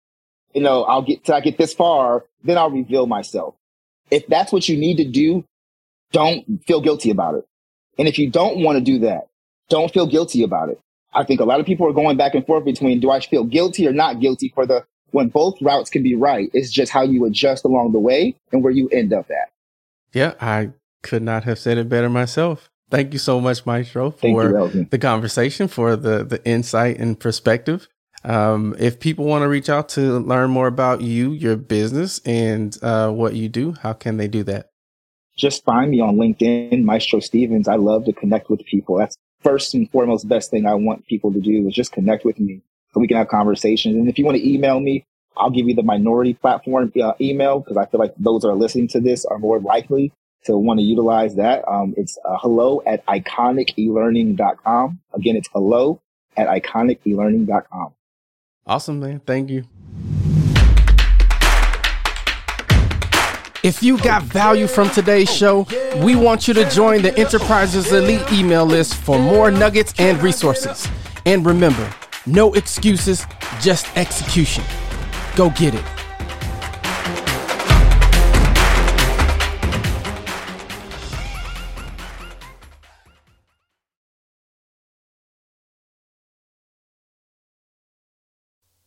you 0.53 0.61
know, 0.61 0.83
I'll 0.83 1.01
get 1.01 1.25
till 1.25 1.35
I 1.35 1.41
get 1.41 1.57
this 1.57 1.73
far, 1.73 2.23
then 2.43 2.57
I'll 2.57 2.71
reveal 2.71 3.07
myself. 3.07 3.55
If 4.09 4.25
that's 4.27 4.51
what 4.51 4.69
you 4.69 4.77
need 4.77 4.97
to 4.97 5.05
do, 5.05 5.43
don't 6.11 6.63
feel 6.65 6.79
guilty 6.79 7.09
about 7.09 7.35
it. 7.35 7.45
And 7.97 8.07
if 8.07 8.17
you 8.17 8.29
don't 8.29 8.63
want 8.63 8.77
to 8.77 8.83
do 8.83 8.99
that, 8.99 9.27
don't 9.69 9.91
feel 9.91 10.07
guilty 10.07 10.43
about 10.43 10.69
it. 10.69 10.79
I 11.13 11.23
think 11.23 11.39
a 11.39 11.45
lot 11.45 11.59
of 11.59 11.65
people 11.65 11.87
are 11.87 11.93
going 11.93 12.17
back 12.17 12.35
and 12.35 12.45
forth 12.45 12.63
between 12.63 12.99
do 12.99 13.11
I 13.11 13.19
feel 13.19 13.43
guilty 13.43 13.87
or 13.87 13.93
not 13.93 14.19
guilty 14.19 14.51
for 14.53 14.65
the 14.65 14.85
when 15.11 15.29
both 15.29 15.61
routes 15.61 15.89
can 15.89 16.03
be 16.03 16.15
right. 16.15 16.49
It's 16.53 16.71
just 16.71 16.91
how 16.91 17.03
you 17.03 17.25
adjust 17.25 17.65
along 17.65 17.91
the 17.91 17.99
way 17.99 18.35
and 18.51 18.63
where 18.63 18.73
you 18.73 18.87
end 18.89 19.13
up 19.13 19.29
at. 19.29 19.51
Yeah, 20.13 20.33
I 20.39 20.71
could 21.03 21.23
not 21.23 21.43
have 21.43 21.59
said 21.59 21.77
it 21.77 21.89
better 21.89 22.09
myself. 22.09 22.69
Thank 22.89 23.13
you 23.13 23.19
so 23.19 23.41
much, 23.41 23.65
Maestro, 23.65 24.11
for 24.11 24.27
you, 24.27 24.87
the 24.89 24.99
conversation, 24.99 25.67
for 25.67 25.95
the 25.95 26.23
the 26.23 26.45
insight 26.45 26.99
and 26.99 27.19
perspective. 27.19 27.87
Um, 28.25 28.75
if 28.79 28.99
people 28.99 29.25
want 29.25 29.43
to 29.43 29.47
reach 29.47 29.69
out 29.69 29.89
to 29.89 30.19
learn 30.19 30.49
more 30.49 30.67
about 30.67 31.01
you, 31.01 31.31
your 31.31 31.55
business, 31.55 32.19
and 32.25 32.75
uh, 32.81 33.11
what 33.11 33.35
you 33.35 33.49
do, 33.49 33.73
how 33.73 33.93
can 33.93 34.17
they 34.17 34.27
do 34.27 34.43
that? 34.43 34.71
Just 35.37 35.63
find 35.63 35.91
me 35.91 35.99
on 35.99 36.15
LinkedIn, 36.15 36.83
Maestro 36.83 37.19
Stevens. 37.19 37.67
I 37.67 37.75
love 37.75 38.05
to 38.05 38.13
connect 38.13 38.49
with 38.49 38.65
people. 38.65 38.97
That's 38.97 39.15
first 39.43 39.75
and 39.75 39.89
foremost 39.91 40.27
best 40.27 40.49
thing 40.49 40.65
I 40.65 40.73
want 40.73 41.05
people 41.05 41.31
to 41.33 41.39
do 41.39 41.67
is 41.67 41.73
just 41.75 41.91
connect 41.91 42.25
with 42.25 42.39
me 42.39 42.61
so 42.93 42.99
we 42.99 43.07
can 43.07 43.17
have 43.17 43.27
conversations. 43.27 43.95
And 43.95 44.09
if 44.09 44.17
you 44.17 44.25
want 44.25 44.37
to 44.37 44.49
email 44.49 44.79
me, 44.79 45.05
I'll 45.37 45.51
give 45.51 45.67
you 45.67 45.75
the 45.75 45.83
minority 45.83 46.33
platform 46.33 46.91
uh, 47.01 47.13
email 47.21 47.59
because 47.59 47.77
I 47.77 47.85
feel 47.85 47.99
like 47.99 48.15
those 48.17 48.41
that 48.41 48.47
are 48.47 48.55
listening 48.55 48.87
to 48.89 49.01
this 49.01 49.25
are 49.25 49.37
more 49.37 49.59
likely 49.59 50.13
to 50.45 50.57
want 50.57 50.79
to 50.79 50.83
utilize 50.83 51.35
that. 51.35 51.67
Um, 51.67 51.93
it's 51.97 52.17
uh, 52.25 52.37
hello 52.39 52.81
at 52.87 53.05
iconicelearning.com. 53.05 54.99
Again, 55.13 55.35
it's 55.35 55.49
hello 55.53 56.01
at 56.37 56.47
iconicelearning.com. 56.47 57.93
Awesome, 58.67 58.99
man. 58.99 59.19
Thank 59.19 59.51
you. 59.51 59.63
If 63.63 63.81
you 63.81 63.97
got 63.99 64.23
value 64.23 64.67
from 64.67 64.89
today's 64.89 65.31
show, 65.31 65.67
we 65.97 66.15
want 66.15 66.47
you 66.47 66.53
to 66.55 66.69
join 66.69 67.01
the 67.01 67.15
Enterprises 67.17 67.91
Elite 67.91 68.31
email 68.31 68.65
list 68.65 68.95
for 68.95 69.17
more 69.17 69.49
nuggets 69.49 69.93
and 69.97 70.21
resources. 70.21 70.87
And 71.25 71.45
remember, 71.45 71.91
no 72.25 72.53
excuses, 72.53 73.25
just 73.61 73.85
execution. 73.97 74.63
Go 75.35 75.49
get 75.51 75.75
it. 75.75 75.94